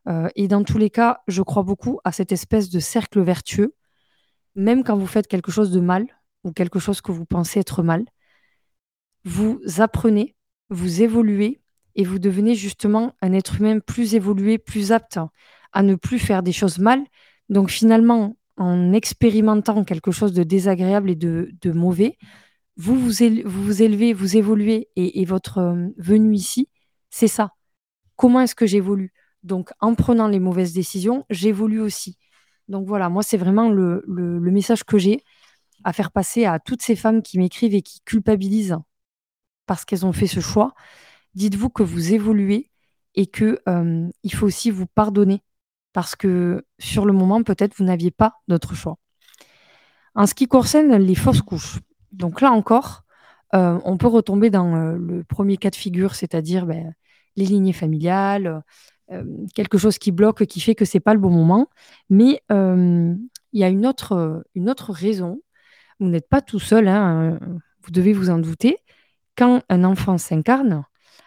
Euh, 0.08 0.28
et 0.34 0.48
dans 0.48 0.64
tous 0.64 0.78
les 0.78 0.90
cas, 0.90 1.20
je 1.28 1.42
crois 1.42 1.62
beaucoup 1.62 2.00
à 2.04 2.12
cette 2.12 2.32
espèce 2.32 2.70
de 2.70 2.80
cercle 2.80 3.20
vertueux. 3.20 3.74
Même 4.54 4.84
quand 4.84 4.96
vous 4.96 5.06
faites 5.06 5.26
quelque 5.26 5.50
chose 5.50 5.70
de 5.70 5.80
mal 5.80 6.06
ou 6.44 6.52
quelque 6.52 6.78
chose 6.78 7.00
que 7.00 7.12
vous 7.12 7.24
pensez 7.24 7.60
être 7.60 7.82
mal, 7.82 8.04
vous 9.24 9.60
apprenez, 9.78 10.34
vous 10.70 11.02
évoluez 11.02 11.60
et 11.94 12.04
vous 12.04 12.18
devenez 12.18 12.54
justement 12.54 13.14
un 13.20 13.32
être 13.32 13.60
humain 13.60 13.78
plus 13.78 14.14
évolué, 14.14 14.58
plus 14.58 14.92
apte 14.92 15.18
à 15.72 15.82
ne 15.82 15.94
plus 15.94 16.18
faire 16.18 16.42
des 16.42 16.52
choses 16.52 16.78
mal. 16.78 17.02
Donc 17.48 17.70
finalement, 17.70 18.36
en 18.56 18.92
expérimentant 18.92 19.84
quelque 19.84 20.10
chose 20.10 20.32
de 20.32 20.42
désagréable 20.42 21.10
et 21.10 21.16
de 21.16 21.72
mauvais, 21.72 22.16
vous 22.76 22.98
vous, 22.98 23.24
vous, 23.44 23.82
élevez, 23.82 24.12
vous 24.12 24.36
évoluez 24.36 24.88
et, 24.96 25.24
votre 25.24 25.58
euh, 25.58 25.88
venue 25.98 26.34
ici, 26.34 26.68
c'est 27.10 27.28
ça. 27.28 27.52
Comment 28.16 28.40
est-ce 28.40 28.54
que 28.54 28.66
j'évolue? 28.66 29.12
Donc, 29.42 29.70
en 29.80 29.94
prenant 29.94 30.28
les 30.28 30.40
mauvaises 30.40 30.72
décisions, 30.72 31.24
j'évolue 31.28 31.80
aussi. 31.80 32.18
Donc 32.68 32.86
voilà, 32.86 33.08
moi, 33.08 33.22
c'est 33.22 33.36
vraiment 33.36 33.68
le, 33.70 34.02
message 34.06 34.84
que 34.84 34.98
j'ai 34.98 35.24
à 35.84 35.92
faire 35.92 36.12
passer 36.12 36.44
à 36.44 36.60
toutes 36.60 36.82
ces 36.82 36.96
femmes 36.96 37.22
qui 37.22 37.38
m'écrivent 37.38 37.74
et 37.74 37.82
qui 37.82 38.00
culpabilisent 38.04 38.76
parce 39.72 39.86
qu'elles 39.86 40.04
ont 40.04 40.12
fait 40.12 40.26
ce 40.26 40.40
choix. 40.40 40.74
Dites-vous 41.34 41.70
que 41.70 41.82
vous 41.82 42.12
évoluez 42.12 42.70
et 43.14 43.26
que 43.26 43.58
euh, 43.70 44.06
il 44.22 44.34
faut 44.34 44.44
aussi 44.44 44.70
vous 44.70 44.84
pardonner 44.84 45.40
parce 45.94 46.14
que 46.14 46.66
sur 46.78 47.06
le 47.06 47.14
moment, 47.14 47.42
peut-être, 47.42 47.74
vous 47.78 47.84
n'aviez 47.84 48.10
pas 48.10 48.34
d'autre 48.48 48.74
choix. 48.74 48.98
En 50.14 50.26
ce 50.26 50.34
qui 50.34 50.46
concerne 50.46 50.94
les 50.96 51.14
fausses 51.14 51.40
couches, 51.40 51.78
donc 52.12 52.42
là 52.42 52.52
encore, 52.52 53.04
euh, 53.54 53.80
on 53.86 53.96
peut 53.96 54.08
retomber 54.08 54.50
dans 54.50 54.74
euh, 54.76 54.98
le 54.98 55.24
premier 55.24 55.56
cas 55.56 55.70
de 55.70 55.76
figure, 55.76 56.16
c'est-à-dire 56.16 56.66
ben, 56.66 56.92
les 57.36 57.46
lignées 57.46 57.72
familiales, 57.72 58.62
quelque 59.54 59.78
chose 59.78 59.96
qui 59.96 60.12
bloque, 60.12 60.44
qui 60.44 60.60
fait 60.60 60.74
que 60.74 60.84
c'est 60.84 61.00
pas 61.00 61.14
le 61.14 61.20
bon 61.20 61.30
moment. 61.30 61.68
Mais 62.10 62.42
il 62.50 63.18
y 63.60 63.64
a 63.64 63.68
une 63.70 63.86
autre, 63.86 64.44
une 64.54 64.68
autre 64.68 64.92
raison. 64.92 65.40
Vous 65.98 66.08
n'êtes 66.08 66.28
pas 66.28 66.42
tout 66.42 66.60
seul, 66.60 66.88
hein, 66.88 67.38
vous 67.82 67.90
devez 67.90 68.12
vous 68.12 68.28
en 68.28 68.38
douter. 68.38 68.78
Quand 69.36 69.62
un 69.68 69.84
enfant 69.84 70.18
s'incarne, 70.18 70.84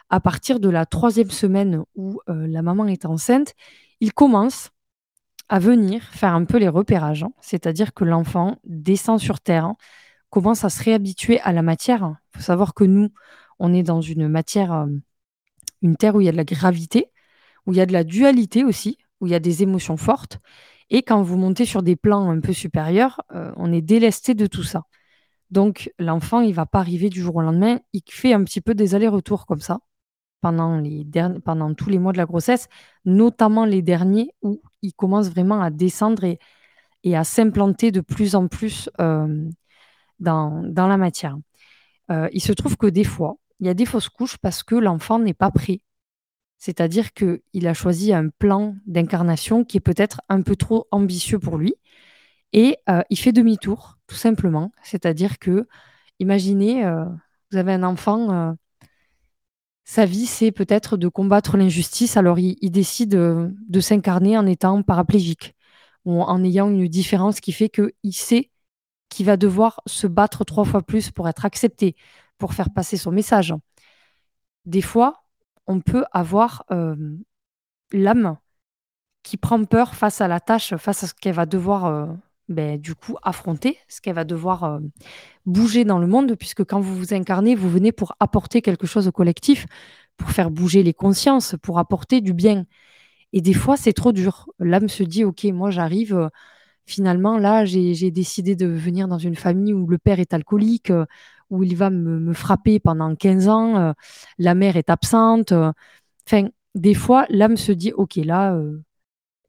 à 0.09 0.19
partir 0.19 0.59
de 0.59 0.69
la 0.69 0.85
troisième 0.85 1.31
semaine 1.31 1.83
où 1.95 2.19
euh, 2.29 2.47
la 2.47 2.61
maman 2.61 2.87
est 2.87 3.05
enceinte, 3.05 3.53
il 3.99 4.13
commence 4.13 4.69
à 5.49 5.59
venir 5.59 6.03
faire 6.03 6.33
un 6.33 6.45
peu 6.45 6.57
les 6.57 6.67
repérages. 6.67 7.23
Hein. 7.23 7.31
C'est-à-dire 7.41 7.93
que 7.93 8.03
l'enfant 8.03 8.57
descend 8.63 9.19
sur 9.19 9.39
Terre, 9.39 9.73
commence 10.29 10.63
à 10.65 10.69
se 10.69 10.83
réhabituer 10.83 11.39
à 11.41 11.53
la 11.53 11.61
matière. 11.61 12.15
Il 12.33 12.37
faut 12.37 12.43
savoir 12.43 12.73
que 12.73 12.83
nous, 12.83 13.09
on 13.59 13.73
est 13.73 13.83
dans 13.83 14.01
une 14.01 14.27
matière, 14.27 14.73
euh, 14.73 14.87
une 15.81 15.95
Terre 15.95 16.15
où 16.15 16.21
il 16.21 16.25
y 16.25 16.29
a 16.29 16.31
de 16.31 16.37
la 16.37 16.43
gravité, 16.43 17.11
où 17.65 17.73
il 17.73 17.77
y 17.77 17.81
a 17.81 17.85
de 17.85 17.93
la 17.93 18.03
dualité 18.03 18.63
aussi, 18.63 18.97
où 19.21 19.27
il 19.27 19.31
y 19.31 19.35
a 19.35 19.39
des 19.39 19.63
émotions 19.63 19.97
fortes. 19.97 20.39
Et 20.89 21.03
quand 21.03 21.21
vous 21.21 21.37
montez 21.37 21.65
sur 21.65 21.83
des 21.83 21.95
plans 21.95 22.29
un 22.29 22.39
peu 22.39 22.53
supérieurs, 22.53 23.21
euh, 23.33 23.51
on 23.57 23.71
est 23.71 23.81
délesté 23.81 24.33
de 24.33 24.45
tout 24.45 24.63
ça. 24.63 24.83
Donc 25.51 25.91
l'enfant, 25.99 26.41
il 26.41 26.53
va 26.53 26.65
pas 26.65 26.79
arriver 26.79 27.09
du 27.09 27.21
jour 27.21 27.35
au 27.37 27.41
lendemain, 27.41 27.79
il 27.93 28.01
fait 28.09 28.33
un 28.33 28.43
petit 28.43 28.61
peu 28.61 28.75
des 28.75 28.95
allers-retours 28.95 29.45
comme 29.45 29.61
ça 29.61 29.79
pendant, 30.41 31.73
tous 31.73 31.89
les 31.89 31.99
mois 31.99 32.11
de 32.11 32.17
la 32.17 32.25
grossesse, 32.25 32.67
notamment 33.03 33.65
les 33.65 33.81
derniers 33.81 34.31
où 34.41 34.61
il 34.81 34.93
commence 34.93 35.29
vraiment 35.29 35.61
à 35.61 35.71
descendre 35.71 36.23
et, 36.23 37.15
à 37.15 37.23
s'implanter 37.23 37.91
de 37.91 38.01
plus 38.01 38.35
en 38.35 38.47
plus 38.47 38.89
euh, 38.99 39.49
dans, 40.19 40.61
dans, 40.63 40.87
la 40.87 40.97
matière. 40.97 41.37
Euh, 42.11 42.29
il 42.31 42.41
se 42.41 42.51
trouve 42.51 42.77
que 42.77 42.87
des 42.87 43.03
fois, 43.03 43.37
il 43.59 43.67
y 43.67 43.69
a 43.69 43.73
des 43.73 43.85
fausses 43.85 44.09
couches 44.09 44.37
parce 44.37 44.63
que 44.63 44.75
l'enfant 44.75 45.19
n'est 45.19 45.33
pas 45.33 45.51
prêt. 45.51 45.81
C'est-à-dire 46.57 47.13
qu'il 47.13 47.67
a 47.67 47.73
choisi 47.73 48.13
un 48.13 48.29
plan 48.29 48.75
d'incarnation 48.85 49.63
qui 49.63 49.77
est 49.77 49.81
peut-être 49.81 50.21
un 50.29 50.41
peu 50.41 50.55
trop 50.55 50.87
ambitieux 50.91 51.39
pour 51.39 51.57
lui 51.57 51.75
et 52.53 52.77
euh, 52.89 53.01
il 53.09 53.17
fait 53.17 53.31
demi-tour, 53.31 53.97
tout 54.07 54.15
simplement. 54.15 54.71
C'est-à-dire 54.83 55.39
que, 55.39 55.67
imaginez, 56.19 56.83
vous 57.51 57.57
avez 57.57 57.73
un 57.73 57.83
enfant 57.83 58.55
sa 59.85 60.05
vie, 60.05 60.25
c'est 60.25 60.51
peut-être 60.51 60.97
de 60.97 61.07
combattre 61.07 61.57
l'injustice. 61.57 62.17
Alors, 62.17 62.39
il, 62.39 62.71
décide 62.71 63.15
euh, 63.15 63.49
de 63.69 63.79
s'incarner 63.79 64.37
en 64.37 64.45
étant 64.47 64.81
paraplégique 64.83 65.55
ou 66.05 66.21
en 66.21 66.43
ayant 66.43 66.69
une 66.69 66.87
différence 66.87 67.39
qui 67.39 67.51
fait 67.51 67.69
qu'il 67.69 68.13
sait 68.13 68.51
qu'il 69.09 69.27
va 69.27 69.37
devoir 69.37 69.81
se 69.85 70.07
battre 70.07 70.43
trois 70.43 70.65
fois 70.65 70.81
plus 70.81 71.11
pour 71.11 71.29
être 71.29 71.45
accepté, 71.45 71.95
pour 72.37 72.53
faire 72.53 72.71
passer 72.71 72.97
son 72.97 73.11
message. 73.11 73.53
Des 74.65 74.81
fois, 74.81 75.23
on 75.67 75.79
peut 75.81 76.05
avoir 76.11 76.65
euh, 76.71 76.95
l'âme 77.91 78.37
qui 79.23 79.37
prend 79.37 79.63
peur 79.65 79.95
face 79.95 80.21
à 80.21 80.27
la 80.27 80.39
tâche, 80.39 80.75
face 80.77 81.03
à 81.03 81.07
ce 81.07 81.13
qu'elle 81.13 81.35
va 81.35 81.45
devoir 81.45 81.85
euh, 81.85 82.07
ben, 82.49 82.79
du 82.79 82.95
coup 82.95 83.15
affronter, 83.23 83.77
ce 83.87 84.01
qu'elle 84.01 84.15
va 84.15 84.23
devoir 84.23 84.79
bouger 85.45 85.85
dans 85.85 85.99
le 85.99 86.07
monde, 86.07 86.35
puisque 86.35 86.63
quand 86.63 86.79
vous 86.79 86.95
vous 86.95 87.13
incarnez, 87.13 87.55
vous 87.55 87.69
venez 87.69 87.91
pour 87.91 88.15
apporter 88.19 88.61
quelque 88.61 88.87
chose 88.87 89.07
au 89.07 89.11
collectif, 89.11 89.65
pour 90.17 90.29
faire 90.31 90.51
bouger 90.51 90.83
les 90.83 90.93
consciences, 90.93 91.55
pour 91.61 91.79
apporter 91.79 92.21
du 92.21 92.33
bien. 92.33 92.65
Et 93.33 93.41
des 93.41 93.53
fois, 93.53 93.77
c'est 93.77 93.93
trop 93.93 94.11
dur. 94.11 94.47
L'âme 94.59 94.89
se 94.89 95.03
dit, 95.03 95.23
OK, 95.23 95.43
moi 95.45 95.71
j'arrive, 95.71 96.29
finalement, 96.85 97.37
là, 97.37 97.65
j'ai 97.65 98.11
décidé 98.11 98.55
de 98.55 98.67
venir 98.67 99.07
dans 99.07 99.17
une 99.17 99.35
famille 99.35 99.73
où 99.73 99.87
le 99.87 99.97
père 99.97 100.19
est 100.19 100.33
alcoolique, 100.33 100.91
où 101.49 101.63
il 101.63 101.75
va 101.75 101.89
me, 101.89 102.33
frapper 102.33 102.79
pendant 102.79 103.15
15 103.15 103.47
ans, 103.49 103.93
la 104.37 104.55
mère 104.55 104.77
est 104.77 104.89
absente. 104.89 105.53
Enfin, 106.27 106.47
des 106.75 106.93
fois, 106.93 107.25
l'âme 107.29 107.57
se 107.57 107.71
dit, 107.71 107.91
OK, 107.93 108.15
là, 108.17 108.59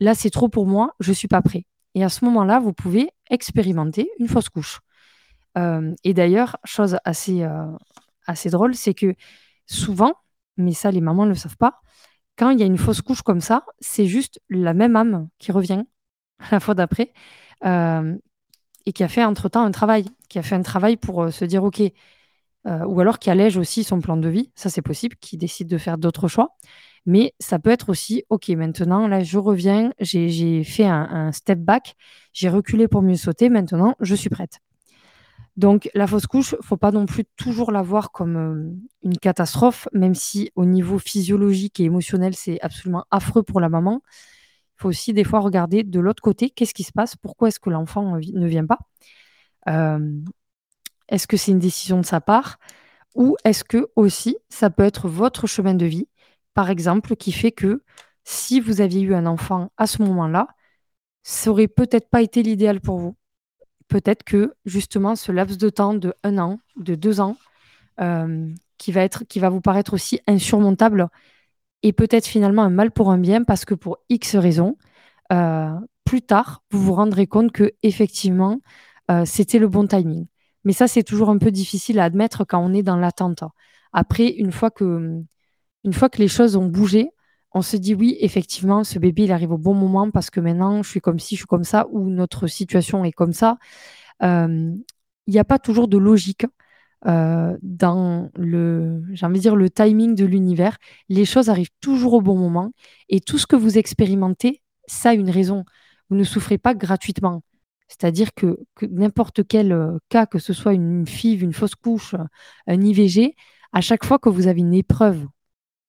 là 0.00 0.14
c'est 0.14 0.30
trop 0.30 0.48
pour 0.48 0.66
moi, 0.66 0.94
je 1.00 1.12
suis 1.12 1.28
pas 1.28 1.42
prêt. 1.42 1.64
Et 1.96 2.04
à 2.04 2.10
ce 2.10 2.26
moment-là, 2.26 2.60
vous 2.60 2.74
pouvez 2.74 3.08
expérimenter 3.30 4.10
une 4.18 4.28
fausse 4.28 4.50
couche. 4.50 4.80
Euh, 5.56 5.94
et 6.04 6.12
d'ailleurs, 6.12 6.58
chose 6.62 6.98
assez, 7.06 7.42
euh, 7.42 7.72
assez 8.26 8.50
drôle, 8.50 8.74
c'est 8.74 8.92
que 8.92 9.14
souvent, 9.64 10.12
mais 10.58 10.74
ça 10.74 10.90
les 10.90 11.00
mamans 11.00 11.24
ne 11.24 11.30
le 11.30 11.36
savent 11.36 11.56
pas, 11.56 11.80
quand 12.36 12.50
il 12.50 12.60
y 12.60 12.62
a 12.62 12.66
une 12.66 12.76
fausse 12.76 13.00
couche 13.00 13.22
comme 13.22 13.40
ça, 13.40 13.64
c'est 13.80 14.04
juste 14.04 14.40
la 14.50 14.74
même 14.74 14.94
âme 14.94 15.30
qui 15.38 15.52
revient 15.52 15.84
la 16.52 16.60
fois 16.60 16.74
d'après 16.74 17.14
euh, 17.64 18.14
et 18.84 18.92
qui 18.92 19.02
a 19.02 19.08
fait 19.08 19.24
entre-temps 19.24 19.64
un 19.64 19.70
travail, 19.70 20.04
qui 20.28 20.38
a 20.38 20.42
fait 20.42 20.54
un 20.54 20.62
travail 20.62 20.98
pour 20.98 21.32
se 21.32 21.46
dire, 21.46 21.64
OK, 21.64 21.80
ou 22.66 23.00
alors 23.00 23.20
qui 23.20 23.30
allège 23.30 23.56
aussi 23.56 23.84
son 23.84 24.00
plan 24.00 24.16
de 24.16 24.28
vie, 24.28 24.50
ça 24.56 24.68
c'est 24.68 24.82
possible, 24.82 25.16
qui 25.16 25.38
décide 25.38 25.68
de 25.68 25.78
faire 25.78 25.98
d'autres 25.98 26.28
choix. 26.28 26.56
Mais 27.06 27.34
ça 27.38 27.58
peut 27.58 27.70
être 27.70 27.88
aussi, 27.88 28.24
OK, 28.30 28.48
maintenant, 28.48 29.06
là, 29.06 29.22
je 29.22 29.38
reviens, 29.38 29.92
j'ai 30.00 30.64
fait 30.64 30.86
un, 30.86 31.30
step 31.32 31.60
back, 31.60 31.94
j'ai 32.32 32.48
reculé 32.48 32.88
pour 32.88 33.02
mieux 33.02 33.14
sauter, 33.14 33.48
maintenant, 33.48 33.94
je 34.00 34.14
suis 34.14 34.28
prête. 34.28 34.60
Donc, 35.56 35.88
la 35.94 36.06
fausse 36.06 36.26
couche, 36.26 36.54
faut 36.62 36.76
pas 36.76 36.90
non 36.90 37.06
plus 37.06 37.24
toujours 37.36 37.72
la 37.72 37.80
voir 37.80 38.10
comme 38.10 38.36
euh, 38.36 38.70
une 39.04 39.16
catastrophe, 39.16 39.88
même 39.94 40.14
si 40.14 40.50
au 40.54 40.66
niveau 40.66 40.98
physiologique 40.98 41.80
et 41.80 41.84
émotionnel, 41.84 42.34
c'est 42.34 42.60
absolument 42.60 43.06
affreux 43.10 43.42
pour 43.42 43.60
la 43.60 43.70
maman. 43.70 44.02
Il 44.76 44.82
faut 44.82 44.88
aussi 44.90 45.14
des 45.14 45.24
fois 45.24 45.40
regarder 45.40 45.82
de 45.82 46.00
l'autre 46.00 46.22
côté, 46.22 46.50
qu'est-ce 46.50 46.74
qui 46.74 46.82
se 46.82 46.92
passe, 46.92 47.16
pourquoi 47.16 47.48
est-ce 47.48 47.60
que 47.60 47.70
l'enfant 47.70 48.16
ne 48.18 48.46
vient 48.46 48.66
pas. 48.66 48.78
Euh, 49.68 50.20
est-ce 51.08 51.26
que 51.26 51.36
c'est 51.36 51.52
une 51.52 51.58
décision 51.58 52.00
de 52.00 52.06
sa 52.06 52.20
part 52.20 52.58
ou 53.14 53.36
est-ce 53.44 53.64
que 53.64 53.88
aussi 53.96 54.36
ça 54.50 54.70
peut 54.70 54.84
être 54.84 55.08
votre 55.08 55.46
chemin 55.46 55.74
de 55.74 55.86
vie 55.86 56.08
par 56.56 56.70
exemple, 56.70 57.16
qui 57.16 57.32
fait 57.32 57.52
que 57.52 57.82
si 58.24 58.60
vous 58.60 58.80
aviez 58.80 59.02
eu 59.02 59.14
un 59.14 59.26
enfant 59.26 59.72
à 59.76 59.86
ce 59.86 60.02
moment-là, 60.02 60.48
ça 61.22 61.50
aurait 61.50 61.68
peut-être 61.68 62.08
pas 62.08 62.22
été 62.22 62.42
l'idéal 62.42 62.80
pour 62.80 62.98
vous. 62.98 63.14
Peut-être 63.88 64.24
que 64.24 64.54
justement 64.64 65.16
ce 65.16 65.32
laps 65.32 65.58
de 65.58 65.68
temps 65.68 65.92
de 65.92 66.14
un 66.24 66.38
an, 66.38 66.58
de 66.76 66.94
deux 66.94 67.20
ans, 67.20 67.36
euh, 68.00 68.48
qui, 68.78 68.90
va 68.90 69.02
être, 69.02 69.24
qui 69.24 69.38
va 69.38 69.50
vous 69.50 69.60
paraître 69.60 69.92
aussi 69.92 70.20
insurmontable, 70.26 71.08
et 71.82 71.92
peut-être 71.92 72.26
finalement 72.26 72.62
un 72.62 72.70
mal 72.70 72.90
pour 72.90 73.10
un 73.10 73.18
bien 73.18 73.44
parce 73.44 73.66
que 73.66 73.74
pour 73.74 73.98
X 74.08 74.34
raisons, 74.36 74.78
euh, 75.34 75.74
plus 76.04 76.22
tard, 76.22 76.62
vous 76.70 76.80
vous 76.82 76.94
rendrez 76.94 77.26
compte 77.26 77.52
que 77.52 77.74
effectivement, 77.82 78.60
euh, 79.10 79.26
c'était 79.26 79.58
le 79.58 79.68
bon 79.68 79.86
timing. 79.86 80.26
Mais 80.64 80.72
ça, 80.72 80.88
c'est 80.88 81.02
toujours 81.02 81.28
un 81.28 81.38
peu 81.38 81.50
difficile 81.50 82.00
à 82.00 82.04
admettre 82.04 82.44
quand 82.46 82.60
on 82.60 82.72
est 82.72 82.82
dans 82.82 82.96
l'attente. 82.96 83.44
Après, 83.92 84.28
une 84.28 84.52
fois 84.52 84.70
que 84.70 85.22
une 85.86 85.92
fois 85.92 86.08
que 86.08 86.18
les 86.18 86.28
choses 86.28 86.56
ont 86.56 86.66
bougé, 86.66 87.10
on 87.52 87.62
se 87.62 87.76
dit 87.76 87.94
oui, 87.94 88.16
effectivement, 88.20 88.84
ce 88.84 88.98
bébé, 88.98 89.24
il 89.24 89.32
arrive 89.32 89.52
au 89.52 89.58
bon 89.58 89.72
moment 89.72 90.10
parce 90.10 90.28
que 90.30 90.40
maintenant, 90.40 90.82
je 90.82 90.90
suis 90.90 91.00
comme 91.00 91.18
ci, 91.18 91.36
je 91.36 91.40
suis 91.40 91.46
comme 91.46 91.64
ça, 91.64 91.86
ou 91.90 92.10
notre 92.10 92.48
situation 92.48 93.04
est 93.04 93.12
comme 93.12 93.32
ça. 93.32 93.56
Euh, 94.22 94.74
il 95.26 95.32
n'y 95.32 95.38
a 95.38 95.44
pas 95.44 95.58
toujours 95.58 95.88
de 95.88 95.96
logique 95.96 96.44
euh, 97.06 97.56
dans 97.62 98.30
le, 98.36 99.02
j'ai 99.12 99.26
envie 99.26 99.38
de 99.38 99.42
dire, 99.42 99.56
le 99.56 99.70
timing 99.70 100.14
de 100.14 100.24
l'univers. 100.24 100.76
Les 101.08 101.24
choses 101.24 101.48
arrivent 101.48 101.70
toujours 101.80 102.14
au 102.14 102.20
bon 102.20 102.36
moment 102.36 102.72
et 103.08 103.20
tout 103.20 103.38
ce 103.38 103.46
que 103.46 103.56
vous 103.56 103.78
expérimentez, 103.78 104.62
ça 104.86 105.10
a 105.10 105.14
une 105.14 105.30
raison. 105.30 105.64
Vous 106.10 106.16
ne 106.16 106.24
souffrez 106.24 106.58
pas 106.58 106.74
gratuitement. 106.74 107.42
C'est-à-dire 107.88 108.34
que, 108.34 108.58
n'importe 108.82 109.46
quel 109.46 109.72
euh, 109.72 109.98
cas, 110.08 110.26
que 110.26 110.38
ce 110.38 110.52
soit 110.52 110.74
une 110.74 111.06
FIV, 111.06 111.42
une 111.42 111.52
fausse 111.52 111.76
couche, 111.76 112.16
un 112.66 112.80
IVG, 112.80 113.34
à 113.72 113.80
chaque 113.80 114.04
fois 114.04 114.18
que 114.18 114.28
vous 114.28 114.48
avez 114.48 114.60
une 114.60 114.74
épreuve 114.74 115.26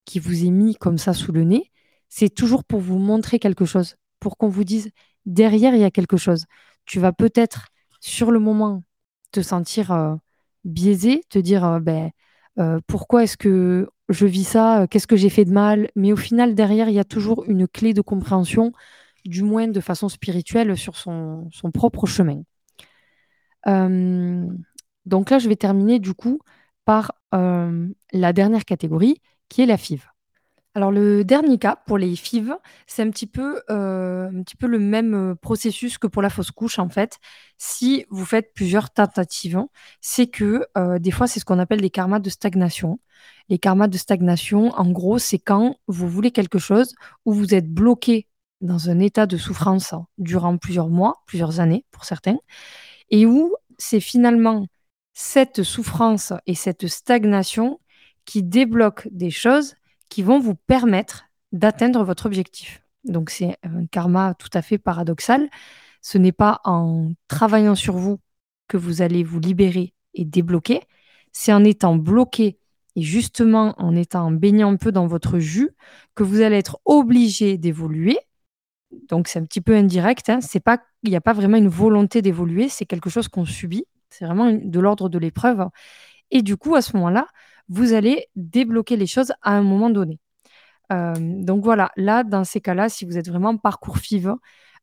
qui 0.08 0.20
vous 0.20 0.46
est 0.46 0.50
mis 0.50 0.74
comme 0.76 0.98
ça 0.98 1.14
sous 1.14 1.34
le 1.34 1.44
nez, 1.44 1.72
c'est 2.10 2.34
toujours 2.34 2.64
pour 2.64 2.80
vous 2.80 2.98
montrer 2.98 3.40
quelque 3.40 3.66
chose, 3.66 3.98
pour 4.20 4.38
qu'on 4.38 4.48
vous 4.48 4.64
dise 4.64 4.90
derrière 5.26 5.76
il 5.76 5.82
y 5.82 5.84
a 5.84 5.92
quelque 5.92 6.18
chose. 6.18 6.46
Tu 6.86 7.00
vas 7.00 7.12
peut-être 7.12 7.68
sur 8.00 8.32
le 8.32 8.40
moment 8.40 8.84
te 9.32 9.42
sentir 9.42 9.92
euh, 9.92 10.16
biaisé, 10.64 11.24
te 11.30 11.38
dire 11.38 11.66
euh, 11.66 11.80
ben, 11.82 12.12
euh, 12.58 12.80
pourquoi 12.88 13.24
est-ce 13.24 13.36
que 13.36 13.90
je 14.08 14.26
vis 14.26 14.46
ça, 14.46 14.88
qu'est-ce 14.90 15.08
que 15.08 15.18
j'ai 15.18 15.30
fait 15.30 15.44
de 15.44 15.52
mal, 15.52 15.90
mais 15.96 16.14
au 16.14 16.16
final 16.16 16.56
derrière 16.56 16.88
il 16.88 16.96
y 16.96 17.00
a 17.00 17.04
toujours 17.04 17.44
une 17.46 17.68
clé 17.68 17.94
de 17.94 18.02
compréhension, 18.02 18.72
du 19.26 19.44
moins 19.44 19.68
de 19.68 19.82
façon 19.82 20.08
spirituelle 20.08 20.78
sur 20.78 20.96
son, 20.96 21.50
son 21.52 21.72
propre 21.72 22.06
chemin. 22.06 22.44
donc 25.06 25.30
là 25.30 25.40
je 25.40 25.50
vais 25.50 25.58
terminer 25.58 26.00
du 26.00 26.14
coup 26.14 26.40
par 26.86 27.12
la 27.34 28.34
dernière 28.34 28.64
catégorie 28.64 29.22
qui 29.50 29.62
est 29.62 29.66
la 29.66 29.78
FIV? 29.78 30.02
Alors 30.78 30.92
le 30.92 31.24
dernier 31.24 31.58
cas 31.58 31.76
pour 31.88 31.98
les 31.98 32.16
FIV, 32.16 32.54
c'est 32.86 33.02
un 33.02 33.10
petit 33.10 33.26
peu, 33.26 33.64
euh, 33.72 34.30
un 34.30 34.44
petit 34.44 34.56
peu 34.56 34.68
le 34.68 34.78
même 34.78 35.32
euh, 35.32 35.34
processus 35.34 35.98
que 35.98 36.06
pour 36.06 36.22
la 36.22 36.30
fausse 36.30 36.52
couche 36.52 36.78
en 36.78 36.88
fait. 36.88 37.18
Si 37.58 38.06
vous 38.12 38.26
faites 38.26 38.54
plusieurs 38.54 38.92
tentatives, 38.92 39.66
c'est 40.02 40.28
que 40.28 40.68
euh, 40.78 41.00
des 41.00 41.10
fois 41.10 41.26
c'est 41.26 41.40
ce 41.40 41.46
qu'on 41.46 41.58
appelle 41.58 41.82
des 41.82 41.90
karmas 41.90 42.20
de 42.20 42.30
stagnation. 42.30 43.00
Les 43.50 43.58
karmas 43.58 43.88
de 43.88 43.98
stagnation, 43.98 44.70
en 44.70 44.92
gros, 44.92 45.18
c'est 45.18 45.40
quand 45.40 45.78
vous 45.88 46.08
voulez 46.08 46.30
quelque 46.30 46.60
chose 46.60 46.94
où 47.26 47.34
vous 47.34 47.56
êtes 47.56 47.68
bloqué 47.68 48.28
dans 48.62 48.92
un 48.92 49.00
état 49.00 49.26
de 49.26 49.38
souffrance 49.38 49.96
durant 50.20 50.58
plusieurs 50.58 50.90
mois, 50.90 51.24
plusieurs 51.26 51.60
années 51.60 51.86
pour 51.90 52.06
certains, 52.06 52.38
et 53.10 53.26
où 53.26 53.56
c'est 53.80 54.00
finalement 54.00 54.68
cette 55.14 55.64
souffrance 55.64 56.34
et 56.46 56.54
cette 56.54 56.88
stagnation 56.88 57.80
qui 58.28 58.44
débloquent 58.44 59.10
des 59.10 59.32
choses 59.32 59.76
qui 60.10 60.22
vont 60.22 60.40
vous 60.40 60.54
permettre 60.54 61.24
d'atteindre 61.54 62.04
votre 62.04 62.28
objectif. 62.28 62.84
Donc 63.06 63.30
c'est 63.32 63.58
un 63.64 63.88
karma 63.88 64.36
tout 64.36 64.50
à 64.54 64.62
fait 64.62 64.78
paradoxal. 64.78 65.50
Ce 66.02 66.20
n'est 66.20 66.34
pas 66.34 66.60
en 66.66 67.14
travaillant 67.28 67.74
sur 67.74 67.96
vous 67.96 68.20
que 68.68 68.78
vous 68.78 69.02
allez 69.02 69.24
vous 69.24 69.40
libérer 69.40 69.94
et 70.14 70.26
débloquer. 70.26 70.82
C'est 71.32 71.54
en 71.54 71.64
étant 71.64 71.96
bloqué 71.96 72.60
et 72.98 73.02
justement 73.02 73.74
en 73.78 73.96
étant 73.96 74.30
baignant 74.30 74.74
un 74.74 74.76
peu 74.76 74.92
dans 74.92 75.08
votre 75.08 75.40
jus 75.40 75.72
que 76.14 76.24
vous 76.24 76.42
allez 76.42 76.58
être 76.58 76.80
obligé 76.84 77.58
d'évoluer. 77.58 78.20
Donc 79.10 79.30
c'est 79.30 79.40
un 79.40 79.46
petit 79.46 79.62
peu 79.62 79.74
indirect. 79.74 80.30
Hein. 80.30 80.42
C'est 80.42 80.64
il 81.04 81.10
n'y 81.10 81.16
a 81.16 81.22
pas 81.22 81.34
vraiment 81.34 81.58
une 81.58 81.70
volonté 81.70 82.22
d'évoluer. 82.22 82.68
C'est 82.68 82.86
quelque 82.86 83.10
chose 83.10 83.30
qu'on 83.30 83.46
subit. 83.46 83.86
C'est 84.10 84.26
vraiment 84.26 84.52
de 84.52 84.80
l'ordre 84.80 85.08
de 85.08 85.18
l'épreuve. 85.18 85.68
Et 86.32 86.42
du 86.42 86.58
coup, 86.58 86.76
à 86.76 86.82
ce 86.82 86.96
moment-là, 86.98 87.28
vous 87.70 87.94
allez 87.94 88.28
débloquer 88.36 88.96
les 88.98 89.08
choses 89.08 89.34
à 89.42 89.54
un 89.54 89.64
moment 89.64 89.90
donné. 89.90 90.20
Euh, 90.92 91.14
donc 91.18 91.64
voilà, 91.64 91.92
là, 91.98 92.24
dans 92.24 92.44
ces 92.44 92.62
cas-là, 92.62 92.90
si 92.90 93.06
vous 93.06 93.18
êtes 93.18 93.30
vraiment 93.30 93.58
parcours 93.58 93.98
FIV, 93.98 94.36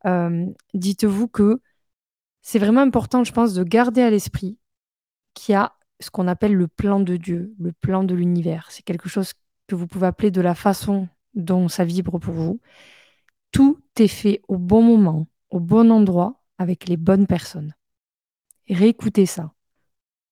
euh, 0.06 0.46
dites-vous 0.74 1.28
que 1.28 1.60
c'est 2.42 2.58
vraiment 2.58 2.82
important, 2.82 3.24
je 3.24 3.32
pense, 3.32 3.54
de 3.54 3.64
garder 3.64 4.02
à 4.02 4.10
l'esprit 4.10 4.58
qu'il 5.34 5.54
y 5.54 5.56
a 5.56 5.74
ce 6.00 6.10
qu'on 6.10 6.28
appelle 6.28 6.54
le 6.54 6.68
plan 6.68 7.00
de 7.00 7.16
Dieu, 7.16 7.54
le 7.58 7.72
plan 7.72 8.04
de 8.04 8.14
l'univers. 8.14 8.68
C'est 8.70 8.82
quelque 8.82 9.08
chose 9.08 9.32
que 9.66 9.74
vous 9.74 9.86
pouvez 9.86 10.06
appeler 10.06 10.30
de 10.30 10.40
la 10.40 10.54
façon 10.54 11.08
dont 11.34 11.68
ça 11.68 11.84
vibre 11.84 12.18
pour 12.18 12.34
vous. 12.34 12.60
Tout 13.52 13.80
est 13.98 14.08
fait 14.08 14.42
au 14.48 14.58
bon 14.58 14.82
moment, 14.82 15.26
au 15.50 15.60
bon 15.60 15.90
endroit, 15.90 16.42
avec 16.58 16.88
les 16.88 16.96
bonnes 16.96 17.26
personnes. 17.26 17.74
réécoutez 18.68 19.26
ça. 19.26 19.52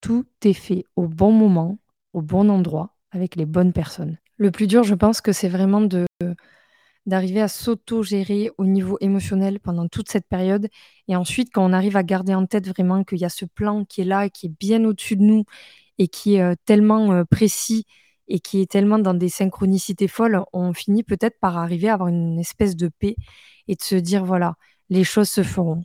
Tout 0.00 0.26
est 0.44 0.52
fait 0.52 0.84
au 0.96 1.08
bon 1.08 1.32
moment, 1.32 1.78
au 2.12 2.22
bon 2.22 2.50
endroit, 2.50 2.94
avec 3.10 3.36
les 3.36 3.46
bonnes 3.46 3.72
personnes. 3.72 4.18
Le 4.36 4.50
plus 4.50 4.66
dur, 4.66 4.84
je 4.84 4.94
pense 4.94 5.20
que 5.20 5.32
c'est 5.32 5.48
vraiment 5.48 5.80
de 5.80 6.06
d'arriver 7.06 7.40
à 7.42 7.48
s'auto-gérer 7.48 8.50
au 8.58 8.64
niveau 8.64 8.96
émotionnel 9.00 9.60
pendant 9.60 9.88
toute 9.88 10.08
cette 10.08 10.28
période. 10.28 10.68
Et 11.08 11.16
ensuite, 11.16 11.50
quand 11.52 11.64
on 11.68 11.72
arrive 11.72 11.96
à 11.96 12.02
garder 12.02 12.34
en 12.34 12.46
tête 12.46 12.68
vraiment 12.68 13.04
qu'il 13.04 13.18
y 13.18 13.24
a 13.24 13.28
ce 13.28 13.44
plan 13.44 13.84
qui 13.84 14.02
est 14.02 14.04
là, 14.04 14.28
qui 14.28 14.46
est 14.46 14.54
bien 14.60 14.84
au-dessus 14.84 15.16
de 15.16 15.22
nous 15.22 15.44
et 15.98 16.08
qui 16.08 16.36
est 16.36 16.42
euh, 16.42 16.54
tellement 16.64 17.12
euh, 17.12 17.24
précis 17.24 17.86
et 18.28 18.40
qui 18.40 18.60
est 18.60 18.70
tellement 18.70 18.98
dans 18.98 19.14
des 19.14 19.28
synchronicités 19.28 20.08
folles, 20.08 20.42
on 20.52 20.72
finit 20.72 21.02
peut-être 21.02 21.38
par 21.40 21.58
arriver 21.58 21.88
à 21.88 21.94
avoir 21.94 22.08
une 22.08 22.38
espèce 22.38 22.76
de 22.76 22.88
paix 22.88 23.16
et 23.68 23.74
de 23.74 23.82
se 23.82 23.96
dire, 23.96 24.24
voilà, 24.24 24.54
les 24.88 25.04
choses 25.04 25.28
se 25.28 25.42
feront. 25.42 25.82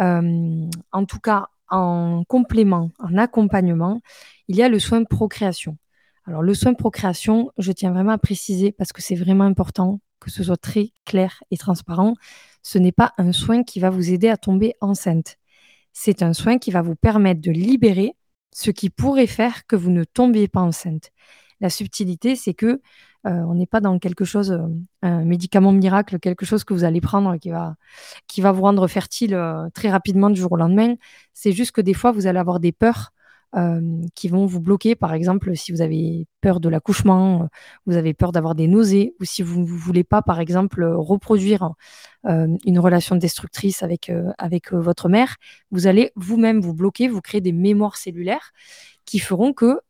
Euh, 0.00 0.68
en 0.92 1.04
tout 1.06 1.20
cas, 1.20 1.48
en 1.70 2.24
complément, 2.24 2.90
en 2.98 3.16
accompagnement, 3.16 4.00
il 4.48 4.56
y 4.56 4.62
a 4.62 4.68
le 4.68 4.78
soin 4.78 5.04
procréation. 5.04 5.76
Alors 6.26 6.42
le 6.42 6.54
soin 6.54 6.74
procréation, 6.74 7.50
je 7.58 7.72
tiens 7.72 7.92
vraiment 7.92 8.12
à 8.12 8.18
préciser 8.18 8.72
parce 8.72 8.92
que 8.92 9.02
c'est 9.02 9.14
vraiment 9.14 9.44
important 9.44 10.00
que 10.20 10.30
ce 10.30 10.44
soit 10.44 10.56
très 10.56 10.92
clair 11.06 11.42
et 11.50 11.56
transparent. 11.56 12.14
Ce 12.62 12.78
n'est 12.78 12.92
pas 12.92 13.14
un 13.16 13.32
soin 13.32 13.64
qui 13.64 13.80
va 13.80 13.90
vous 13.90 14.12
aider 14.12 14.28
à 14.28 14.36
tomber 14.36 14.74
enceinte. 14.80 15.38
C'est 15.92 16.22
un 16.22 16.34
soin 16.34 16.58
qui 16.58 16.70
va 16.70 16.82
vous 16.82 16.94
permettre 16.94 17.40
de 17.40 17.50
libérer 17.50 18.14
ce 18.52 18.70
qui 18.70 18.90
pourrait 18.90 19.26
faire 19.26 19.66
que 19.66 19.76
vous 19.76 19.90
ne 19.90 20.04
tombiez 20.04 20.48
pas 20.48 20.60
enceinte. 20.60 21.10
La 21.60 21.70
subtilité, 21.70 22.36
c'est 22.36 22.54
que 22.54 22.80
euh, 23.26 23.30
on 23.30 23.54
n'est 23.54 23.66
pas 23.66 23.80
dans 23.80 23.98
quelque 23.98 24.24
chose, 24.24 24.52
euh, 24.52 24.66
un 25.02 25.24
médicament 25.24 25.72
miracle, 25.72 26.18
quelque 26.18 26.46
chose 26.46 26.64
que 26.64 26.72
vous 26.72 26.84
allez 26.84 27.00
prendre 27.00 27.36
qui 27.36 27.50
va, 27.50 27.76
qui 28.26 28.40
va 28.40 28.52
vous 28.52 28.62
rendre 28.62 28.86
fertile 28.88 29.34
euh, 29.34 29.68
très 29.74 29.90
rapidement 29.90 30.30
du 30.30 30.40
jour 30.40 30.52
au 30.52 30.56
lendemain. 30.56 30.94
C'est 31.34 31.52
juste 31.52 31.72
que 31.72 31.82
des 31.82 31.94
fois, 31.94 32.12
vous 32.12 32.26
allez 32.26 32.38
avoir 32.38 32.60
des 32.60 32.72
peurs 32.72 33.12
qui 34.14 34.28
vont 34.28 34.46
vous 34.46 34.60
bloquer. 34.60 34.94
Par 34.94 35.12
exemple, 35.12 35.56
si 35.56 35.72
vous 35.72 35.80
avez 35.80 36.28
peur 36.40 36.60
de 36.60 36.68
l'accouchement, 36.68 37.48
vous 37.84 37.96
avez 37.96 38.14
peur 38.14 38.30
d'avoir 38.30 38.54
des 38.54 38.68
nausées, 38.68 39.16
ou 39.18 39.24
si 39.24 39.42
vous 39.42 39.58
ne 39.58 39.66
voulez 39.66 40.04
pas, 40.04 40.22
par 40.22 40.38
exemple, 40.38 40.84
reproduire 40.84 41.72
une 42.24 42.78
relation 42.78 43.16
destructrice 43.16 43.82
avec, 43.82 44.12
avec 44.38 44.72
votre 44.72 45.08
mère, 45.08 45.34
vous 45.72 45.88
allez 45.88 46.12
vous-même 46.14 46.60
vous 46.60 46.74
bloquer, 46.74 47.08
vous 47.08 47.20
créer 47.20 47.40
des 47.40 47.50
mémoires 47.50 47.96
cellulaires 47.96 48.52
qui 49.04 49.18
feront 49.18 49.52
que 49.52 49.80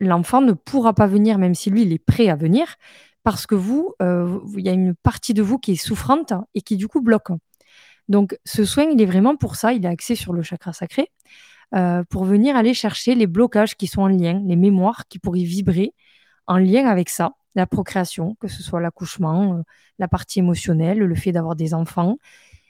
l'enfant 0.00 0.40
ne 0.40 0.52
pourra 0.52 0.94
pas 0.94 1.06
venir, 1.06 1.38
même 1.38 1.54
si 1.54 1.70
lui, 1.70 1.82
il 1.82 1.92
est 1.92 2.04
prêt 2.04 2.28
à 2.28 2.36
venir, 2.36 2.76
parce 3.22 3.46
que 3.46 3.54
vous, 3.54 3.94
il 4.00 4.60
y 4.60 4.68
a 4.68 4.72
une 4.72 4.94
partie 4.94 5.32
de 5.34 5.42
vous 5.42 5.58
qui 5.58 5.72
est 5.72 5.76
souffrante 5.76 6.34
et 6.54 6.60
qui, 6.60 6.76
du 6.76 6.88
coup, 6.88 7.00
bloque. 7.00 7.30
Donc, 8.08 8.36
ce 8.44 8.64
soin, 8.64 8.84
il 8.84 9.00
est 9.00 9.06
vraiment 9.06 9.36
pour 9.36 9.56
ça, 9.56 9.72
il 9.72 9.84
est 9.84 9.88
axé 9.88 10.14
sur 10.14 10.32
le 10.32 10.42
chakra 10.42 10.72
sacré. 10.72 11.10
Euh, 11.74 12.04
pour 12.08 12.24
venir 12.24 12.54
aller 12.56 12.74
chercher 12.74 13.14
les 13.14 13.26
blocages 13.26 13.74
qui 13.74 13.88
sont 13.88 14.02
en 14.02 14.08
lien, 14.08 14.40
les 14.44 14.54
mémoires 14.54 15.08
qui 15.08 15.18
pourraient 15.18 15.42
vibrer 15.42 15.92
en 16.46 16.58
lien 16.58 16.86
avec 16.86 17.08
ça, 17.08 17.32
la 17.56 17.66
procréation, 17.66 18.36
que 18.36 18.48
ce 18.48 18.62
soit 18.62 18.80
l'accouchement, 18.80 19.54
euh, 19.58 19.62
la 19.98 20.06
partie 20.06 20.38
émotionnelle, 20.38 20.98
le 20.98 21.14
fait 21.16 21.32
d'avoir 21.32 21.56
des 21.56 21.74
enfants, 21.74 22.18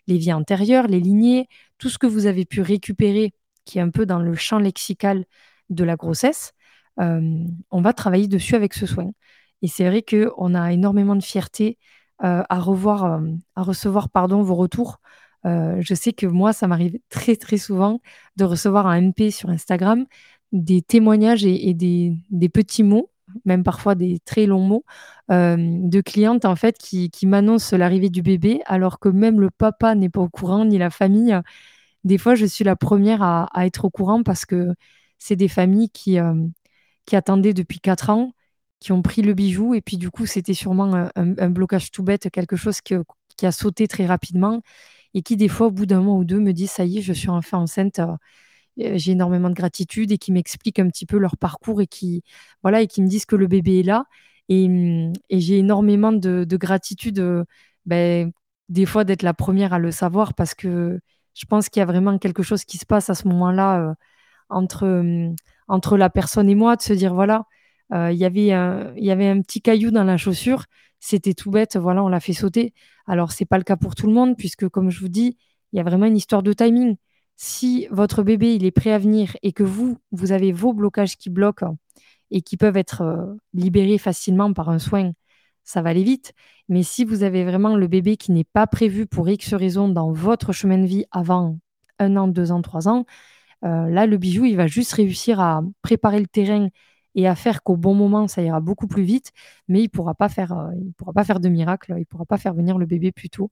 les 0.06 0.16
vies 0.16 0.32
antérieures, 0.32 0.86
les 0.86 1.00
lignées, 1.00 1.48
tout 1.78 1.90
ce 1.90 1.98
que 1.98 2.06
vous 2.06 2.26
avez 2.26 2.44
pu 2.46 2.62
récupérer 2.62 3.34
qui 3.64 3.78
est 3.78 3.82
un 3.82 3.90
peu 3.90 4.06
dans 4.06 4.20
le 4.20 4.34
champ 4.34 4.58
lexical 4.58 5.24
de 5.70 5.84
la 5.84 5.96
grossesse, 5.96 6.52
euh, 6.52 6.63
on 6.98 7.80
va 7.80 7.92
travailler 7.92 8.28
dessus 8.28 8.54
avec 8.54 8.74
ce 8.74 8.86
soin. 8.86 9.10
Et 9.62 9.68
c'est 9.68 9.88
vrai 9.88 10.02
qu'on 10.02 10.54
a 10.54 10.72
énormément 10.72 11.16
de 11.16 11.22
fierté 11.22 11.78
à 12.18 12.58
revoir, 12.60 13.20
à 13.56 13.62
recevoir 13.62 14.08
pardon, 14.10 14.42
vos 14.42 14.54
retours 14.54 15.00
je 15.44 15.94
sais 15.94 16.12
que 16.12 16.26
moi, 16.26 16.52
ça 16.52 16.66
m'arrive 16.66 16.98
très 17.10 17.36
très 17.36 17.58
souvent 17.58 18.00
de 18.36 18.44
recevoir 18.44 18.86
un 18.86 19.00
MP 19.00 19.30
sur 19.30 19.50
Instagram, 19.50 20.06
des 20.52 20.82
témoignages 20.82 21.44
et, 21.44 21.74
des, 21.74 22.48
petits 22.48 22.82
mots, 22.82 23.10
même 23.44 23.64
parfois 23.64 23.94
des 23.94 24.20
très 24.24 24.46
longs 24.46 24.60
mots, 24.60 24.84
de 25.28 26.00
clientes 26.00 26.44
en 26.44 26.56
fait 26.56 26.78
qui, 26.78 27.10
m'annoncent 27.26 27.76
l'arrivée 27.76 28.10
du 28.10 28.22
bébé, 28.22 28.62
alors 28.66 28.98
que 28.98 29.08
même 29.08 29.40
le 29.40 29.50
papa 29.50 29.94
n'est 29.94 30.08
pas 30.10 30.20
au 30.20 30.28
courant, 30.28 30.64
ni 30.64 30.78
la 30.78 30.90
famille. 30.90 31.38
Des 32.04 32.18
fois, 32.18 32.34
je 32.34 32.46
suis 32.46 32.64
la 32.64 32.76
première 32.76 33.22
à, 33.22 33.48
être 33.66 33.84
au 33.84 33.90
courant 33.90 34.22
parce 34.22 34.46
que 34.46 34.74
c'est 35.18 35.36
des 35.36 35.48
familles 35.48 35.90
qui, 35.90 36.18
qui 37.06 37.16
attendaient 37.16 37.54
depuis 37.54 37.80
quatre 37.80 38.10
ans, 38.10 38.32
qui 38.80 38.92
ont 38.92 39.02
pris 39.02 39.22
le 39.22 39.34
bijou, 39.34 39.74
et 39.74 39.80
puis 39.80 39.96
du 39.96 40.10
coup, 40.10 40.26
c'était 40.26 40.54
sûrement 40.54 41.08
un, 41.16 41.50
blocage 41.50 41.90
tout 41.90 42.02
bête, 42.02 42.30
quelque 42.30 42.56
chose 42.56 42.80
qui 42.80 43.46
a 43.46 43.52
sauté 43.52 43.88
très 43.88 44.06
rapidement 44.06 44.62
et 45.14 45.22
qui, 45.22 45.36
des 45.36 45.48
fois, 45.48 45.68
au 45.68 45.70
bout 45.70 45.86
d'un 45.86 46.00
mois 46.02 46.16
ou 46.16 46.24
deux, 46.24 46.40
me 46.40 46.52
disent 46.52 46.72
Ça 46.72 46.84
y 46.84 46.98
est, 46.98 47.02
je 47.02 47.12
suis 47.12 47.30
enfin 47.30 47.58
enceinte. 47.58 48.00
Euh, 48.00 48.16
euh, 48.80 48.98
j'ai 48.98 49.12
énormément 49.12 49.50
de 49.50 49.54
gratitude 49.54 50.12
et 50.12 50.18
qui 50.18 50.32
m'expliquent 50.32 50.80
un 50.80 50.88
petit 50.88 51.06
peu 51.06 51.18
leur 51.18 51.36
parcours 51.38 51.80
et 51.80 51.86
qui, 51.86 52.24
voilà, 52.62 52.82
et 52.82 52.88
qui 52.88 53.02
me 53.02 53.08
disent 53.08 53.26
que 53.26 53.36
le 53.36 53.46
bébé 53.46 53.80
est 53.80 53.82
là. 53.84 54.06
Et, 54.48 54.68
mm, 54.68 55.12
j'ai 55.30 55.58
énormément 55.58 56.12
de, 56.12 56.44
gratitude, 56.56 57.20
euh, 57.20 57.44
ben, 57.86 58.32
des 58.68 58.86
fois, 58.86 59.04
d'être 59.04 59.22
la 59.22 59.34
première 59.34 59.72
à 59.72 59.78
le 59.78 59.92
savoir 59.92 60.34
parce 60.34 60.54
que 60.54 61.00
je 61.34 61.46
pense 61.46 61.68
qu'il 61.68 61.80
y 61.80 61.82
a 61.82 61.86
vraiment 61.86 62.18
quelque 62.18 62.42
chose 62.42 62.64
qui 62.64 62.78
se 62.78 62.86
passe 62.86 63.10
à 63.10 63.14
ce 63.14 63.28
moment-là 63.28 63.94
entre, 64.48 64.86
mm, 64.86 65.36
entre 65.68 65.96
la 65.96 66.10
personne 66.10 66.48
et 66.48 66.54
moi, 66.54 66.76
de 66.76 66.82
se 66.82 66.92
dire 66.92 67.14
voilà, 67.14 67.44
il 67.92 68.16
y 68.16 68.24
avait 68.24 68.48
il 68.96 69.04
y 69.04 69.10
avait 69.10 69.28
un 69.28 69.40
petit 69.40 69.60
caillou 69.60 69.90
dans 69.90 70.04
la 70.04 70.16
chaussure 70.16 70.64
c'était 71.04 71.34
tout 71.34 71.50
bête, 71.50 71.76
voilà, 71.76 72.02
on 72.02 72.08
l'a 72.08 72.18
fait 72.18 72.32
sauter. 72.32 72.72
Alors, 73.06 73.30
c'est 73.32 73.44
pas 73.44 73.58
le 73.58 73.64
cas 73.64 73.76
pour 73.76 73.94
tout 73.94 74.06
le 74.06 74.14
monde, 74.14 74.38
puisque, 74.38 74.68
comme 74.70 74.90
je 74.90 75.00
vous 75.00 75.08
dis, 75.08 75.36
il 75.72 75.76
y 75.76 75.80
a 75.80 75.82
vraiment 75.82 76.06
une 76.06 76.16
histoire 76.16 76.42
de 76.42 76.54
timing. 76.54 76.96
Si 77.36 77.86
votre 77.90 78.22
bébé, 78.22 78.54
il 78.54 78.64
est 78.64 78.70
prêt 78.70 78.90
à 78.90 78.98
venir 78.98 79.36
et 79.42 79.52
que 79.52 79.62
vous, 79.62 79.98
vous 80.12 80.32
avez 80.32 80.50
vos 80.50 80.72
blocages 80.72 81.18
qui 81.18 81.28
bloquent 81.28 81.76
et 82.30 82.40
qui 82.40 82.56
peuvent 82.56 82.78
être 82.78 83.02
euh, 83.02 83.34
libérés 83.52 83.98
facilement 83.98 84.54
par 84.54 84.70
un 84.70 84.78
soin, 84.78 85.12
ça 85.62 85.82
va 85.82 85.90
aller 85.90 86.04
vite. 86.04 86.32
Mais 86.70 86.82
si 86.82 87.04
vous 87.04 87.22
avez 87.22 87.44
vraiment 87.44 87.76
le 87.76 87.86
bébé 87.86 88.16
qui 88.16 88.32
n'est 88.32 88.44
pas 88.44 88.66
prévu 88.66 89.06
pour 89.06 89.28
X 89.28 89.52
raison 89.52 89.88
dans 89.88 90.10
votre 90.10 90.52
chemin 90.52 90.78
de 90.78 90.86
vie 90.86 91.04
avant 91.10 91.58
un 91.98 92.16
an, 92.16 92.28
deux 92.28 92.50
ans, 92.50 92.62
trois 92.62 92.88
ans, 92.88 93.04
euh, 93.64 93.88
là, 93.88 94.06
le 94.06 94.16
bijou, 94.18 94.44
il 94.44 94.56
va 94.56 94.66
juste 94.66 94.92
réussir 94.92 95.40
à 95.40 95.62
préparer 95.82 96.20
le 96.20 96.26
terrain 96.26 96.68
et 97.14 97.28
à 97.28 97.34
faire 97.34 97.62
qu'au 97.62 97.76
bon 97.76 97.94
moment, 97.94 98.28
ça 98.28 98.42
ira 98.42 98.60
beaucoup 98.60 98.88
plus 98.88 99.04
vite, 99.04 99.32
mais 99.68 99.80
il 99.80 99.84
ne 99.84 99.88
pourra, 99.88 100.14
pas 100.14 100.28
faire, 100.28 100.52
euh, 100.52 100.72
pourra 100.96 101.12
pas 101.12 101.24
faire 101.24 101.40
de 101.40 101.48
miracle, 101.48 101.94
il 101.96 102.00
ne 102.00 102.04
pourra 102.04 102.26
pas 102.26 102.38
faire 102.38 102.54
venir 102.54 102.78
le 102.78 102.86
bébé 102.86 103.12
plus 103.12 103.30
tôt. 103.30 103.50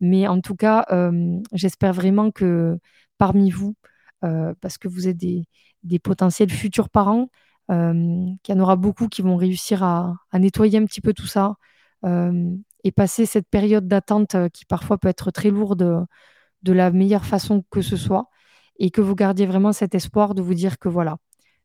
Mais 0.00 0.28
en 0.28 0.40
tout 0.40 0.56
cas, 0.56 0.86
euh, 0.92 1.38
j'espère 1.52 1.92
vraiment 1.92 2.30
que 2.30 2.78
parmi 3.18 3.50
vous, 3.50 3.74
parce 4.22 4.78
que 4.78 4.88
vous 4.88 5.08
êtes 5.08 5.16
des, 5.16 5.46
potentiels 6.02 6.50
futurs 6.50 6.90
parents, 6.90 7.28
qu'il 7.68 8.38
y 8.48 8.52
en 8.52 8.60
aura 8.60 8.76
beaucoup 8.76 9.08
qui 9.08 9.22
vont 9.22 9.36
réussir 9.36 9.82
à, 9.82 10.14
nettoyer 10.34 10.78
un 10.78 10.84
petit 10.86 11.00
peu 11.00 11.12
tout 11.14 11.26
ça 11.26 11.56
et 12.04 12.92
passer 12.92 13.26
cette 13.26 13.48
période 13.48 13.88
d'attente 13.88 14.36
qui 14.52 14.64
parfois 14.66 14.98
peut 14.98 15.08
être 15.08 15.30
très 15.30 15.50
lourde 15.50 16.06
de 16.62 16.72
la 16.72 16.90
meilleure 16.90 17.24
façon 17.24 17.64
que 17.70 17.82
ce 17.82 17.96
soit, 17.96 18.28
et 18.80 18.90
que 18.90 19.00
vous 19.00 19.14
gardiez 19.14 19.46
vraiment 19.46 19.72
cet 19.72 19.94
espoir 19.94 20.34
de 20.34 20.42
vous 20.42 20.54
dire 20.54 20.78
que 20.78 20.88
voilà, 20.88 21.18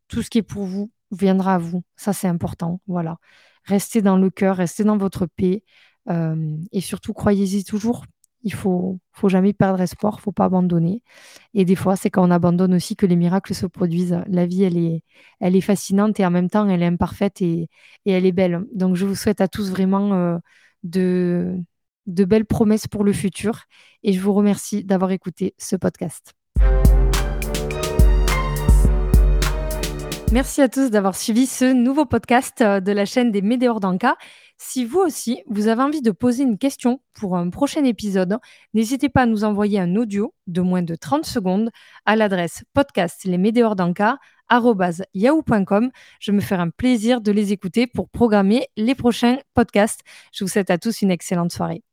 tout 0.08 0.21
ce 0.21 0.30
qui 0.30 0.39
est 0.39 0.43
pour 0.43 0.65
vous, 0.65 0.91
viendra 1.12 1.56
à 1.56 1.58
vous. 1.58 1.84
Ça, 1.95 2.13
c'est 2.13 2.28
important. 2.28 2.82
Voilà. 2.88 3.17
Restez 3.63 4.01
dans 4.01 4.17
le 4.17 4.30
cœur, 4.30 4.58
restez 4.58 4.84
dans 4.84 4.97
votre 4.97 5.25
paix. 5.25 5.63
Euh, 6.10 6.58
et 6.71 6.82
surtout, 6.82 7.13
croyez-y 7.13 7.63
toujours. 7.63 8.06
Il 8.43 8.54
faut, 8.54 8.99
faut 9.12 9.30
jamais 9.30 9.54
perdre 9.54 9.82
espoir, 9.82 10.19
faut 10.19 10.32
pas 10.32 10.45
abandonner. 10.45 11.01
Et 11.56 11.65
des 11.65 11.75
fois, 11.75 11.95
c'est 11.95 12.12
quand 12.12 12.28
on 12.28 12.32
abandonne 12.32 12.75
aussi 12.75 12.95
que 12.95 13.08
les 13.08 13.15
miracles 13.15 13.56
se 13.56 13.65
produisent. 13.65 14.21
La 14.28 14.45
vie, 14.45 14.63
elle 14.63 14.78
est, 14.78 15.04
elle 15.39 15.56
est 15.56 15.62
fascinante 15.62 16.19
et 16.19 16.25
en 16.25 16.32
même 16.32 16.49
temps, 16.49 16.67
elle 16.69 16.84
est 16.84 16.88
imparfaite 16.88 17.41
et, 17.41 17.69
elle 18.06 18.25
est 18.25 18.32
belle. 18.32 18.65
Donc, 18.73 18.95
je 18.95 19.06
vous 19.06 19.15
souhaite 19.15 19.41
à 19.41 19.47
tous 19.47 19.71
vraiment 19.71 20.13
euh, 20.13 20.38
de 20.84 22.25
belles 22.25 22.45
promesses 22.45 22.88
pour 22.88 23.04
le 23.04 23.13
futur. 23.13 23.63
Et 24.04 24.13
je 24.13 24.19
vous 24.19 24.34
remercie 24.34 24.84
d'avoir 24.84 25.12
écouté 25.12 25.56
ce 25.58 25.75
podcast. 25.75 26.36
Merci 30.32 30.62
à 30.62 30.68
tous 30.68 30.90
d'avoir 30.90 31.16
suivi 31.16 31.46
ce 31.46 31.72
nouveau 31.72 32.06
podcast 32.06 32.62
euh, 32.62 32.80
de 32.80 32.92
la 32.92 33.06
chaîne 33.06 33.32
des 33.32 33.42
Météores 33.42 33.80
d'Anka. 33.80 34.18
Si 34.58 34.84
vous 34.84 35.00
aussi, 35.00 35.44
vous 35.48 35.68
avez 35.68 35.84
envie 35.84 36.02
de 36.02 36.12
poser 36.12 36.44
une 36.44 36.58
question 36.58 37.00
pour 37.14 37.38
un 37.38 37.50
prochain 37.50 37.84
épisode, 37.84 38.38
n'hésitez 38.74 39.08
pas 39.08 39.22
à 39.22 39.26
nous 39.28 39.44
envoyer 39.44 39.80
un 39.80 39.96
audio 39.96 40.34
de 40.48 40.62
moins 40.62 40.82
de 40.82 40.96
30 40.96 41.26
secondes 41.26 41.70
à 42.06 42.16
l'adresse 42.16 42.64
podcast 42.74 43.24
les 43.26 43.38
yahoo.com. 45.14 45.92
Je 46.20 46.32
me 46.32 46.42
ferai 46.42 46.62
un 46.62 46.70
plaisir 46.70 47.22
de 47.22 47.32
les 47.32 47.52
écouter 47.54 47.86
pour 47.88 48.10
programmer 48.10 48.68
les 48.78 48.96
prochains 48.96 49.38
podcasts. 49.54 50.02
Je 50.34 50.44
vous 50.44 50.50
souhaite 50.50 50.72
à 50.72 50.78
tous 50.78 51.02
une 51.02 51.12
excellente 51.12 51.52
soirée. 51.52 51.84